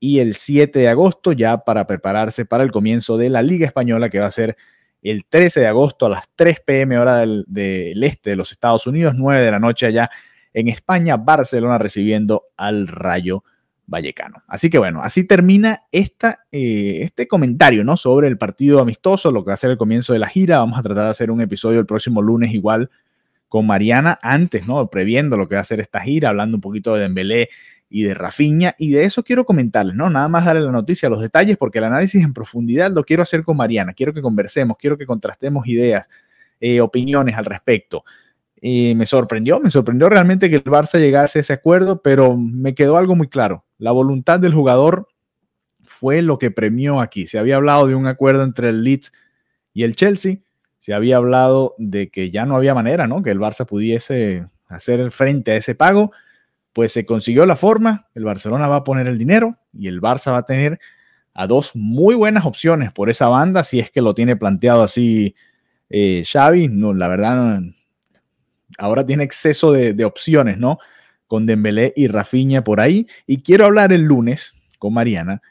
y 0.00 0.18
el 0.18 0.34
7 0.34 0.78
de 0.78 0.88
agosto, 0.88 1.32
ya 1.32 1.58
para 1.58 1.86
prepararse 1.86 2.46
para 2.46 2.64
el 2.64 2.72
comienzo 2.72 3.16
de 3.16 3.28
la 3.28 3.42
Liga 3.42 3.66
Española 3.66 4.08
que 4.08 4.18
va 4.18 4.26
a 4.26 4.30
ser 4.30 4.56
el 5.02 5.24
13 5.26 5.60
de 5.60 5.66
agosto 5.66 6.06
a 6.06 6.10
las 6.10 6.24
3 6.34 6.60
pm 6.60 6.98
hora 6.98 7.18
del, 7.18 7.44
del 7.46 8.02
este 8.02 8.30
de 8.30 8.36
los 8.36 8.50
Estados 8.50 8.86
Unidos, 8.86 9.14
9 9.16 9.42
de 9.42 9.50
la 9.50 9.58
noche 9.58 9.86
allá 9.86 10.10
en 10.52 10.68
España, 10.68 11.16
Barcelona 11.16 11.78
recibiendo 11.78 12.44
al 12.56 12.88
Rayo 12.88 13.44
Vallecano. 13.86 14.42
Así 14.46 14.70
que 14.70 14.78
bueno, 14.78 15.02
así 15.02 15.24
termina 15.24 15.82
esta, 15.90 16.40
eh, 16.52 17.00
este 17.02 17.26
comentario 17.26 17.84
¿no? 17.84 17.96
sobre 17.96 18.28
el 18.28 18.38
partido 18.38 18.80
amistoso, 18.80 19.32
lo 19.32 19.44
que 19.44 19.48
va 19.48 19.54
a 19.54 19.58
ser 19.58 19.70
el 19.70 19.78
comienzo 19.78 20.12
de 20.12 20.20
la 20.20 20.28
gira. 20.28 20.60
Vamos 20.60 20.78
a 20.78 20.82
tratar 20.82 21.04
de 21.04 21.10
hacer 21.10 21.30
un 21.30 21.40
episodio 21.40 21.80
el 21.80 21.86
próximo 21.86 22.22
lunes 22.22 22.54
igual 22.54 22.90
con 23.50 23.66
Mariana, 23.66 24.16
antes, 24.22 24.68
¿no? 24.68 24.88
Previendo 24.90 25.36
lo 25.36 25.48
que 25.48 25.56
va 25.56 25.60
a 25.60 25.64
ser 25.64 25.80
esta 25.80 25.98
gira, 25.98 26.28
hablando 26.28 26.56
un 26.56 26.60
poquito 26.60 26.94
de 26.94 27.02
Dembélé 27.02 27.48
y 27.88 28.04
de 28.04 28.14
Rafinha, 28.14 28.76
y 28.78 28.92
de 28.92 29.02
eso 29.04 29.24
quiero 29.24 29.44
comentarles, 29.44 29.96
¿no? 29.96 30.08
Nada 30.08 30.28
más 30.28 30.44
darle 30.44 30.62
la 30.62 30.70
noticia, 30.70 31.08
los 31.08 31.20
detalles, 31.20 31.56
porque 31.56 31.78
el 31.78 31.84
análisis 31.84 32.22
en 32.22 32.32
profundidad 32.32 32.92
lo 32.92 33.02
quiero 33.02 33.24
hacer 33.24 33.42
con 33.42 33.56
Mariana, 33.56 33.92
quiero 33.92 34.14
que 34.14 34.22
conversemos, 34.22 34.76
quiero 34.78 34.96
que 34.96 35.04
contrastemos 35.04 35.66
ideas, 35.66 36.08
eh, 36.60 36.80
opiniones 36.80 37.36
al 37.36 37.44
respecto. 37.44 38.04
Y 38.60 38.94
me 38.94 39.06
sorprendió, 39.06 39.58
me 39.58 39.70
sorprendió 39.70 40.08
realmente 40.08 40.50
que 40.50 40.56
el 40.56 40.64
Barça 40.64 40.98
llegase 40.98 41.38
a 41.38 41.40
ese 41.40 41.52
acuerdo, 41.54 42.02
pero 42.02 42.36
me 42.36 42.74
quedó 42.74 42.98
algo 42.98 43.16
muy 43.16 43.28
claro. 43.28 43.64
La 43.78 43.90
voluntad 43.92 44.38
del 44.38 44.52
jugador 44.52 45.08
fue 45.82 46.20
lo 46.20 46.38
que 46.38 46.50
premió 46.50 47.00
aquí. 47.00 47.26
Se 47.26 47.38
había 47.38 47.56
hablado 47.56 47.86
de 47.86 47.94
un 47.94 48.06
acuerdo 48.06 48.42
entre 48.42 48.68
el 48.68 48.84
Leeds 48.84 49.12
y 49.72 49.84
el 49.84 49.96
Chelsea. 49.96 50.38
Se 50.78 50.92
había 50.92 51.16
hablado 51.16 51.74
de 51.78 52.10
que 52.10 52.30
ya 52.30 52.44
no 52.44 52.56
había 52.56 52.74
manera, 52.74 53.06
¿no? 53.06 53.22
Que 53.22 53.30
el 53.30 53.38
Barça 53.38 53.66
pudiese 53.66 54.46
hacer 54.68 55.10
frente 55.10 55.52
a 55.52 55.56
ese 55.56 55.74
pago. 55.74 56.12
Pues 56.72 56.92
se 56.92 57.06
consiguió 57.06 57.46
la 57.46 57.56
forma. 57.56 58.08
El 58.14 58.24
Barcelona 58.24 58.68
va 58.68 58.76
a 58.76 58.84
poner 58.84 59.08
el 59.08 59.18
dinero 59.18 59.56
y 59.72 59.88
el 59.88 60.00
Barça 60.00 60.32
va 60.32 60.38
a 60.38 60.46
tener 60.46 60.78
a 61.32 61.46
dos 61.46 61.72
muy 61.74 62.14
buenas 62.14 62.44
opciones 62.44 62.92
por 62.92 63.08
esa 63.08 63.28
banda, 63.28 63.64
si 63.64 63.78
es 63.80 63.90
que 63.90 64.02
lo 64.02 64.14
tiene 64.14 64.36
planteado 64.36 64.82
así 64.82 65.34
eh, 65.88 66.22
Xavi. 66.24 66.68
No, 66.68 66.92
la 66.92 67.08
verdad, 67.08 67.62
ahora 68.80 69.04
tiene 69.04 69.24
exceso 69.24 69.72
de, 69.72 70.04
opciones, 70.04 70.58
¿no? 70.58 70.78
Con 71.26 71.46
Dembélé 71.46 71.92
y 71.94 72.08
Rafinha 72.08 72.64
por 72.64 72.80
ahí. 72.80 73.06
Y 73.26 73.42
quiero 73.42 73.66
hablar 73.66 73.92
el 73.92 74.02
lunes 74.02 74.54
con 74.78 74.94
Mariana 74.94 75.42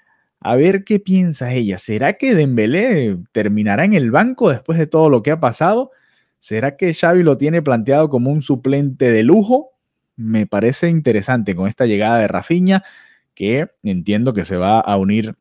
a 0.41 0.55
ver 0.55 0.83
qué 0.83 0.99
piensa 0.99 1.51
ella. 1.51 1.77
¿Será 1.77 2.13
que 2.13 2.33
Dembélé 2.33 3.17
terminará 3.31 3.85
en 3.85 3.93
el 3.93 4.09
banco 4.09 4.49
después 4.49 4.79
de 4.79 4.87
todo 4.87 5.09
lo 5.09 5.21
que 5.21 5.31
ha 5.31 5.39
pasado? 5.39 5.91
¿Será 6.39 6.77
que 6.77 6.93
Xavi 6.93 7.23
lo 7.23 7.37
tiene 7.37 7.61
planteado 7.61 8.09
como 8.09 8.31
un 8.31 8.41
suplente 8.41 9.11
de 9.11 9.23
lujo? 9.23 9.71
Me 10.15 10.47
parece 10.47 10.89
interesante 10.89 11.55
con 11.55 11.67
esta 11.67 11.85
llegada 11.85 12.19
de 12.19 12.27
Rafinha, 12.27 12.83
que 13.33 13.67
entiendo 13.83 14.33
que 14.33 14.45
se 14.45 14.55
va 14.55 14.79
a 14.79 14.97
unir 14.97 15.35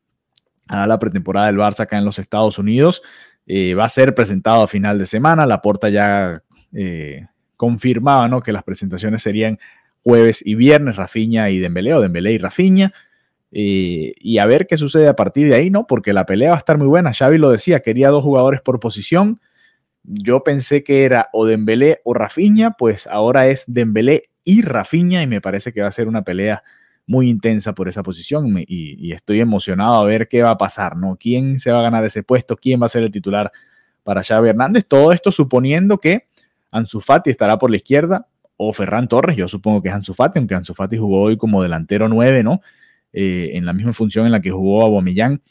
a 0.67 0.85
la 0.85 0.99
pretemporada 0.99 1.47
del 1.47 1.57
Barça 1.57 1.81
acá 1.81 1.97
en 1.97 2.05
los 2.05 2.19
Estados 2.19 2.59
Unidos. 2.59 3.01
Eh, 3.47 3.73
va 3.73 3.85
a 3.85 3.89
ser 3.89 4.13
presentado 4.13 4.63
a 4.63 4.67
final 4.67 4.99
de 4.99 5.05
semana. 5.05 5.45
La 5.45 5.61
porta 5.61 5.89
ya 5.89 6.43
eh, 6.73 7.25
confirmaba 7.59 8.29
¿no? 8.29 8.41
que 8.41 8.53
las 8.53 8.63
presentaciones 8.63 9.21
serían 9.21 9.59
jueves 10.01 10.41
y 10.45 10.55
viernes, 10.55 10.95
Rafiña 10.95 11.49
y 11.49 11.59
Dembélé, 11.59 11.93
o 11.93 11.99
Dembélé 11.99 12.31
y 12.31 12.37
Rafiña. 12.37 12.93
Eh, 13.51 14.13
y 14.17 14.37
a 14.37 14.45
ver 14.45 14.65
qué 14.65 14.77
sucede 14.77 15.09
a 15.09 15.15
partir 15.17 15.49
de 15.49 15.55
ahí, 15.55 15.69
¿no? 15.69 15.85
Porque 15.85 16.13
la 16.13 16.25
pelea 16.25 16.51
va 16.51 16.55
a 16.55 16.59
estar 16.59 16.77
muy 16.77 16.87
buena. 16.87 17.11
Xavi 17.13 17.37
lo 17.37 17.49
decía, 17.49 17.81
quería 17.81 18.07
dos 18.07 18.23
jugadores 18.23 18.61
por 18.61 18.79
posición. 18.79 19.41
Yo 20.03 20.41
pensé 20.41 20.85
que 20.85 21.03
era 21.03 21.27
o 21.33 21.45
Dembélé 21.45 21.99
o 22.05 22.13
Rafiña, 22.13 22.77
pues 22.77 23.07
ahora 23.07 23.47
es 23.47 23.65
Dembélé 23.67 24.29
y 24.45 24.61
Rafiña 24.61 25.21
y 25.21 25.27
me 25.27 25.41
parece 25.41 25.73
que 25.73 25.81
va 25.81 25.89
a 25.89 25.91
ser 25.91 26.07
una 26.07 26.23
pelea 26.23 26.63
muy 27.07 27.27
intensa 27.27 27.75
por 27.75 27.89
esa 27.89 28.03
posición 28.03 28.57
y, 28.57 28.65
y, 28.67 29.11
estoy 29.11 29.41
emocionado 29.41 29.95
a 29.95 30.05
ver 30.05 30.29
qué 30.29 30.43
va 30.43 30.51
a 30.51 30.57
pasar, 30.57 30.95
¿no? 30.95 31.17
¿Quién 31.19 31.59
se 31.59 31.71
va 31.71 31.79
a 31.79 31.81
ganar 31.81 32.05
ese 32.05 32.23
puesto? 32.23 32.55
¿Quién 32.55 32.81
va 32.81 32.85
a 32.85 32.89
ser 32.89 33.03
el 33.03 33.11
titular 33.11 33.51
para 34.03 34.23
Xavi 34.23 34.47
Hernández? 34.47 34.85
Todo 34.87 35.11
esto 35.11 35.31
suponiendo 35.31 35.97
que 35.97 36.28
Ansu 36.71 37.01
Fati 37.01 37.29
estará 37.29 37.57
por 37.57 37.69
la 37.69 37.77
izquierda 37.77 38.27
o 38.57 38.73
Ferran 38.73 39.07
Torres, 39.07 39.37
yo 39.37 39.47
supongo 39.47 39.81
que 39.81 39.89
es 39.89 39.93
Ansu 39.93 40.13
Fati, 40.13 40.37
aunque 40.37 40.55
Ansu 40.55 40.73
Fati 40.73 40.97
jugó 40.97 41.21
hoy 41.21 41.37
como 41.37 41.63
delantero 41.63 42.09
9, 42.09 42.43
¿no? 42.43 42.61
Eh, 43.13 43.51
en 43.53 43.65
la 43.65 43.73
misma 43.73 43.93
función 43.93 44.25
en 44.25 44.31
la 44.31 44.41
que 44.41 44.51
jugó 44.51 44.83
Aubameyang 44.83 45.41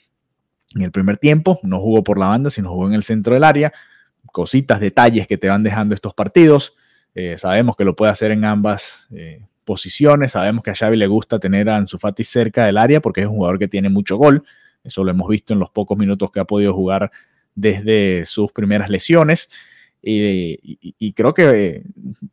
en 0.75 0.83
el 0.83 0.91
primer 0.91 1.17
tiempo, 1.17 1.59
no 1.63 1.81
jugó 1.81 2.05
por 2.05 2.19
la 2.19 2.29
banda, 2.29 2.51
sino 2.51 2.71
jugó 2.71 2.87
en 2.87 2.95
el 2.95 3.03
centro 3.03 3.35
del 3.35 3.45
área. 3.45 3.73
Cositas, 4.27 4.81
detalles 4.81 5.27
que 5.27 5.39
te 5.39 5.49
van 5.49 5.63
dejando 5.63 5.95
estos 5.95 6.13
partidos. 6.13 6.77
Eh, 7.15 7.37
sabemos 7.39 7.77
que 7.77 7.85
lo 7.85 7.97
puede 7.97 8.13
hacer 8.13 8.31
en 8.31 8.45
ambas 8.45 9.09
eh, 9.11 9.47
posiciones. 9.65 10.33
Sabemos 10.33 10.63
que 10.63 10.71
a 10.71 10.75
Xavi 10.75 10.97
le 10.97 11.07
gusta 11.07 11.39
tener 11.39 11.71
a 11.71 11.77
Ansu 11.77 11.99
Fati 11.99 12.23
cerca 12.25 12.67
del 12.67 12.77
área 12.77 13.01
porque 13.01 13.23
es 13.23 13.27
un 13.27 13.37
jugador 13.37 13.59
que 13.59 13.69
tiene 13.69 13.89
mucho 13.89 14.17
gol. 14.17 14.45
Eso 14.85 15.03
lo 15.03 15.11
hemos 15.11 15.29
visto 15.29 15.55
en 15.55 15.61
los 15.61 15.71
pocos 15.71 15.97
minutos 15.97 16.31
que 16.31 16.41
ha 16.41 16.45
podido 16.45 16.75
jugar 16.75 17.11
desde 17.55 18.25
sus 18.27 18.53
primeras 18.53 18.91
lesiones. 18.91 19.49
Y, 20.11 21.12
creo 21.12 21.35
que, 21.35 21.83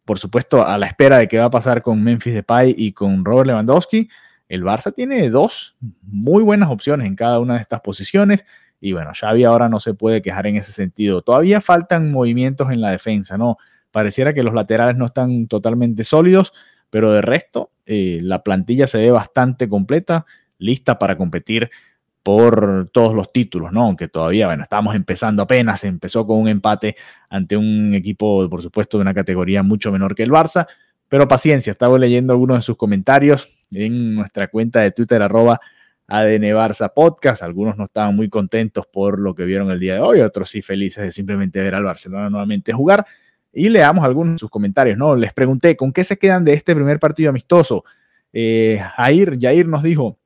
por 0.05 0.17
supuesto, 0.17 0.65
a 0.65 0.77
la 0.77 0.85
espera 0.85 1.17
de 1.17 1.27
qué 1.27 1.39
va 1.39 1.45
a 1.45 1.51
pasar 1.51 1.81
con 1.81 2.01
Memphis 2.01 2.33
Depay 2.33 2.73
y 2.77 2.93
con 2.93 3.25
Robert 3.25 3.47
Lewandowski, 3.47 4.07
el 4.47 4.63
Barça 4.63 4.93
tiene 4.93 5.29
dos 5.29 5.75
muy 6.03 6.43
buenas 6.43 6.69
opciones 6.69 7.07
en 7.07 7.15
cada 7.15 7.39
una 7.39 7.55
de 7.55 7.61
estas 7.61 7.81
posiciones. 7.81 8.45
Y 8.79 8.93
bueno, 8.93 9.11
Xavi 9.13 9.43
ahora 9.43 9.67
no 9.67 9.79
se 9.79 9.93
puede 9.93 10.21
quejar 10.21 10.47
en 10.47 10.55
ese 10.55 10.71
sentido. 10.71 11.21
Todavía 11.21 11.59
faltan 11.59 12.11
movimientos 12.11 12.71
en 12.71 12.79
la 12.79 12.91
defensa, 12.91 13.37
¿no? 13.37 13.57
Pareciera 13.91 14.33
que 14.33 14.43
los 14.43 14.53
laterales 14.53 14.95
no 14.95 15.05
están 15.05 15.47
totalmente 15.47 16.03
sólidos, 16.03 16.53
pero 16.89 17.11
de 17.11 17.21
resto, 17.21 17.71
eh, 17.85 18.19
la 18.21 18.43
plantilla 18.43 18.87
se 18.87 18.99
ve 18.99 19.11
bastante 19.11 19.67
completa, 19.67 20.25
lista 20.59 20.97
para 20.97 21.17
competir 21.17 21.69
por 22.25 22.89
todos 22.91 23.13
los 23.13 23.31
títulos, 23.31 23.71
¿no? 23.71 23.83
Aunque 23.83 24.07
todavía, 24.07 24.47
bueno, 24.47 24.63
estamos 24.63 24.95
empezando 24.95 25.43
apenas, 25.43 25.83
empezó 25.83 26.25
con 26.25 26.39
un 26.39 26.47
empate 26.47 26.95
ante 27.29 27.55
un 27.55 27.93
equipo, 27.93 28.49
por 28.49 28.63
supuesto, 28.63 28.97
de 28.97 29.03
una 29.03 29.13
categoría 29.13 29.61
mucho 29.61 29.91
menor 29.91 30.15
que 30.15 30.23
el 30.23 30.31
Barça, 30.31 30.65
pero 31.07 31.27
paciencia, 31.27 31.69
estaba 31.69 31.99
leyendo 31.99 32.33
algunos 32.33 32.57
de 32.57 32.61
sus 32.63 32.77
comentarios 32.77 33.53
en 33.69 34.15
nuestra 34.15 34.47
cuenta 34.47 34.79
de 34.79 34.89
Twitter, 34.89 35.21
arroba 35.21 35.59
ADN 36.07 36.45
Barça 36.55 36.91
Podcast, 36.91 37.43
algunos 37.43 37.77
no 37.77 37.83
estaban 37.83 38.15
muy 38.15 38.27
contentos 38.27 38.87
por 38.87 39.19
lo 39.19 39.35
que 39.35 39.45
vieron 39.45 39.69
el 39.69 39.79
día 39.79 39.93
de 39.93 39.99
hoy, 39.99 40.21
otros 40.21 40.49
sí 40.49 40.63
felices 40.63 41.03
de 41.03 41.11
simplemente 41.11 41.61
ver 41.61 41.75
al 41.75 41.83
Barcelona 41.83 42.31
nuevamente 42.31 42.73
jugar, 42.73 43.05
y 43.53 43.69
leamos 43.69 44.03
algunos 44.03 44.33
de 44.33 44.39
sus 44.39 44.49
comentarios, 44.49 44.97
¿no? 44.97 45.15
Les 45.15 45.31
pregunté, 45.31 45.77
¿con 45.77 45.93
qué 45.93 46.03
se 46.03 46.17
quedan 46.17 46.43
de 46.43 46.53
este 46.53 46.73
primer 46.73 46.99
partido 46.99 47.29
amistoso? 47.29 47.83
Eh, 48.33 48.81
Jair, 48.95 49.37
Jair 49.39 49.67
nos 49.67 49.83
dijo, 49.83 50.17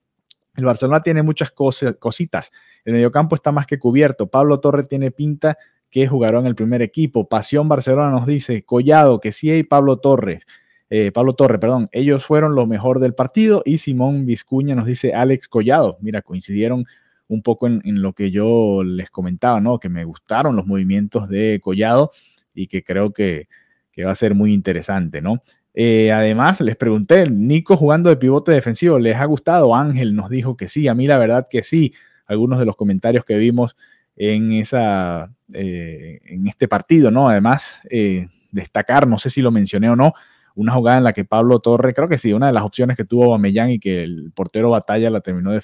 el 0.55 0.65
Barcelona 0.65 1.01
tiene 1.01 1.23
muchas 1.23 1.51
cositas. 1.51 2.51
El 2.83 2.93
mediocampo 2.93 3.35
está 3.35 3.51
más 3.51 3.65
que 3.65 3.79
cubierto. 3.79 4.27
Pablo 4.27 4.59
Torre 4.59 4.83
tiene 4.83 5.12
pinta 5.12 5.57
que 5.89 6.07
jugaron 6.07 6.41
en 6.41 6.47
el 6.47 6.55
primer 6.55 6.81
equipo. 6.81 7.27
Pasión 7.27 7.67
Barcelona 7.67 8.12
nos 8.12 8.25
dice, 8.25 8.63
Collado, 8.63 9.19
que 9.19 9.31
sí 9.31 9.49
hay 9.49 9.63
Pablo 9.63 9.97
Torres. 9.97 10.45
Eh, 10.89 11.12
Pablo 11.12 11.33
Torre, 11.33 11.59
perdón, 11.59 11.88
ellos 11.91 12.25
fueron 12.25 12.55
lo 12.55 12.65
mejor 12.65 12.99
del 12.99 13.13
partido 13.13 13.62
y 13.63 13.77
Simón 13.77 14.25
Vizcuña 14.25 14.73
nos 14.75 14.88
dice 14.88 15.13
Alex 15.13 15.47
Collado. 15.47 15.97
Mira, 16.01 16.21
coincidieron 16.21 16.85
un 17.27 17.43
poco 17.43 17.67
en, 17.67 17.81
lo 18.01 18.13
que 18.13 18.31
yo 18.31 18.83
les 18.83 19.12
comentaba, 19.12 19.59
¿no? 19.62 19.79
Que 19.79 19.88
me 19.88 20.03
gustaron 20.03 20.55
los 20.55 20.65
movimientos 20.65 21.29
de 21.29 21.59
Collado 21.62 22.12
y 22.55 22.65
que 22.65 22.83
creo 22.83 23.13
que, 23.13 23.47
que 23.91 24.03
va 24.03 24.12
a 24.12 24.15
ser 24.15 24.33
muy 24.33 24.51
interesante, 24.51 25.21
¿no? 25.21 25.39
Eh, 25.81 26.11
además, 26.11 26.59
les 26.59 26.75
pregunté, 26.75 27.29
Nico 27.29 27.77
jugando 27.77 28.09
de 28.09 28.17
pivote 28.17 28.51
defensivo, 28.51 28.99
¿les 28.99 29.15
ha 29.15 29.23
gustado? 29.23 29.73
Ángel 29.73 30.13
nos 30.13 30.29
dijo 30.29 30.57
que 30.57 30.67
sí, 30.67 30.89
a 30.89 30.93
mí 30.93 31.07
la 31.07 31.17
verdad 31.17 31.47
que 31.49 31.63
sí. 31.63 31.93
Algunos 32.25 32.59
de 32.59 32.65
los 32.65 32.75
comentarios 32.75 33.23
que 33.23 33.37
vimos 33.37 33.77
en, 34.17 34.51
esa, 34.51 35.31
eh, 35.53 36.19
en 36.25 36.47
este 36.47 36.67
partido, 36.67 37.11
¿no? 37.11 37.29
Además, 37.29 37.79
eh, 37.89 38.27
destacar, 38.51 39.07
no 39.07 39.17
sé 39.17 39.29
si 39.29 39.41
lo 39.41 39.51
mencioné 39.51 39.89
o 39.89 39.95
no, 39.95 40.11
una 40.53 40.73
jugada 40.73 40.97
en 40.97 41.05
la 41.05 41.13
que 41.13 41.23
Pablo 41.23 41.59
Torre, 41.59 41.93
creo 41.93 42.09
que 42.09 42.17
sí, 42.17 42.33
una 42.33 42.47
de 42.47 42.53
las 42.53 42.63
opciones 42.63 42.97
que 42.97 43.05
tuvo 43.05 43.29
Bamellán 43.29 43.69
y 43.71 43.79
que 43.79 44.03
el 44.03 44.33
portero 44.35 44.71
Batalla 44.71 45.09
la 45.09 45.21
terminó 45.21 45.57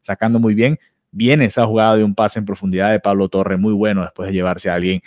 sacando 0.00 0.38
muy 0.38 0.54
bien, 0.54 0.78
viene 1.10 1.44
esa 1.44 1.66
jugada 1.66 1.98
de 1.98 2.04
un 2.04 2.14
pase 2.14 2.38
en 2.38 2.46
profundidad 2.46 2.90
de 2.90 3.00
Pablo 3.00 3.28
Torre 3.28 3.58
muy 3.58 3.74
bueno 3.74 4.00
después 4.00 4.28
de 4.28 4.32
llevarse 4.32 4.70
a 4.70 4.76
alguien 4.76 5.02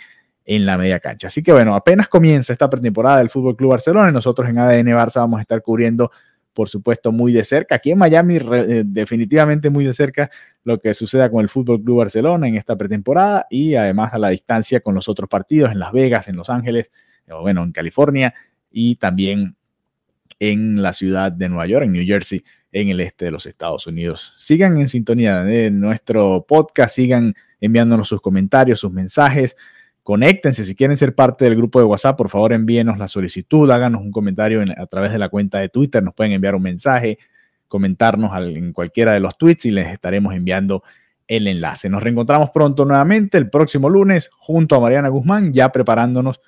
en 0.50 0.66
la 0.66 0.76
media 0.76 0.98
cancha. 0.98 1.28
Así 1.28 1.44
que 1.44 1.52
bueno, 1.52 1.76
apenas 1.76 2.08
comienza 2.08 2.52
esta 2.52 2.68
pretemporada 2.68 3.18
del 3.18 3.30
Fútbol 3.30 3.56
Club 3.56 3.70
Barcelona 3.70 4.10
y 4.10 4.12
nosotros 4.12 4.48
en 4.48 4.58
ADN 4.58 4.88
Barça 4.88 5.20
vamos 5.20 5.38
a 5.38 5.42
estar 5.42 5.62
cubriendo 5.62 6.10
por 6.52 6.68
supuesto, 6.68 7.12
muy 7.12 7.32
de 7.32 7.44
cerca. 7.44 7.76
Aquí 7.76 7.92
en 7.92 7.98
Miami, 7.98 8.36
eh, 8.36 8.82
definitivamente 8.84 9.70
muy 9.70 9.84
de 9.84 9.94
cerca 9.94 10.28
lo 10.64 10.80
que 10.80 10.92
suceda 10.94 11.30
con 11.30 11.40
el 11.40 11.48
Fútbol 11.48 11.80
Club 11.80 11.98
Barcelona 11.98 12.48
en 12.48 12.56
esta 12.56 12.76
pretemporada 12.76 13.46
y 13.48 13.76
además 13.76 14.12
a 14.12 14.18
la 14.18 14.30
distancia 14.30 14.80
con 14.80 14.96
los 14.96 15.08
otros 15.08 15.28
partidos 15.28 15.70
en 15.70 15.78
Las 15.78 15.92
Vegas, 15.92 16.26
en 16.26 16.34
Los 16.34 16.50
Ángeles, 16.50 16.90
o 17.30 17.42
bueno, 17.42 17.62
en 17.62 17.70
California 17.70 18.34
y 18.72 18.96
también 18.96 19.56
en 20.40 20.82
la 20.82 20.92
ciudad 20.92 21.30
de 21.30 21.48
Nueva 21.48 21.68
York, 21.68 21.84
en 21.84 21.92
New 21.92 22.04
Jersey, 22.04 22.42
en 22.72 22.88
el 22.88 23.00
este 23.00 23.26
de 23.26 23.30
los 23.30 23.46
Estados 23.46 23.86
Unidos. 23.86 24.34
Sigan 24.38 24.76
en 24.78 24.88
sintonía 24.88 25.44
de 25.44 25.70
nuestro 25.70 26.44
podcast, 26.46 26.96
sigan 26.96 27.34
enviándonos 27.60 28.08
sus 28.08 28.20
comentarios, 28.20 28.80
sus 28.80 28.90
mensajes. 28.90 29.54
Conéctense, 30.02 30.64
si 30.64 30.74
quieren 30.74 30.96
ser 30.96 31.14
parte 31.14 31.44
del 31.44 31.56
grupo 31.56 31.78
de 31.78 31.84
WhatsApp, 31.84 32.16
por 32.16 32.30
favor 32.30 32.52
envíenos 32.52 32.98
la 32.98 33.06
solicitud, 33.06 33.70
háganos 33.70 34.00
un 34.00 34.10
comentario 34.10 34.62
a 34.76 34.86
través 34.86 35.12
de 35.12 35.18
la 35.18 35.28
cuenta 35.28 35.58
de 35.58 35.68
Twitter, 35.68 36.02
nos 36.02 36.14
pueden 36.14 36.32
enviar 36.32 36.54
un 36.54 36.62
mensaje, 36.62 37.18
comentarnos 37.68 38.32
en 38.48 38.72
cualquiera 38.72 39.12
de 39.12 39.20
los 39.20 39.36
tweets 39.36 39.66
y 39.66 39.70
les 39.70 39.88
estaremos 39.88 40.34
enviando 40.34 40.82
el 41.28 41.46
enlace. 41.46 41.88
Nos 41.88 42.02
reencontramos 42.02 42.50
pronto 42.50 42.84
nuevamente 42.84 43.38
el 43.38 43.48
próximo 43.50 43.88
lunes 43.88 44.30
junto 44.36 44.74
a 44.74 44.80
Mariana 44.80 45.08
Guzmán, 45.08 45.52
ya 45.52 45.70
preparándonos 45.70 46.40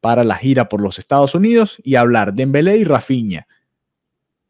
para 0.00 0.24
la 0.24 0.34
gira 0.34 0.68
por 0.68 0.80
los 0.80 0.98
Estados 0.98 1.34
Unidos 1.34 1.80
y 1.84 1.94
hablar 1.94 2.34
de 2.34 2.42
Dembélé 2.42 2.78
y 2.78 2.84
Rafinha. 2.84 3.46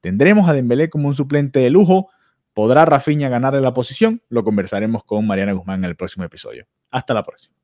¿Tendremos 0.01 0.49
a 0.49 0.53
Dembélé 0.53 0.89
como 0.91 1.09
un 1.09 1.15
suplente 1.15 1.61
de 1.61 1.71
lujo? 1.71 2.11
¿Podrá 2.55 2.85
Rafinha 2.85 3.29
ganarle 3.29 3.61
la 3.61 3.75
posición? 3.75 4.23
Lo 4.29 4.43
conversaremos 4.43 5.05
con 5.05 5.27
Mariana 5.27 5.53
Guzmán 5.53 5.81
en 5.81 5.91
el 5.91 5.97
próximo 5.97 6.25
episodio. 6.25 6.67
Hasta 6.91 7.15
la 7.15 7.23
próxima. 7.23 7.64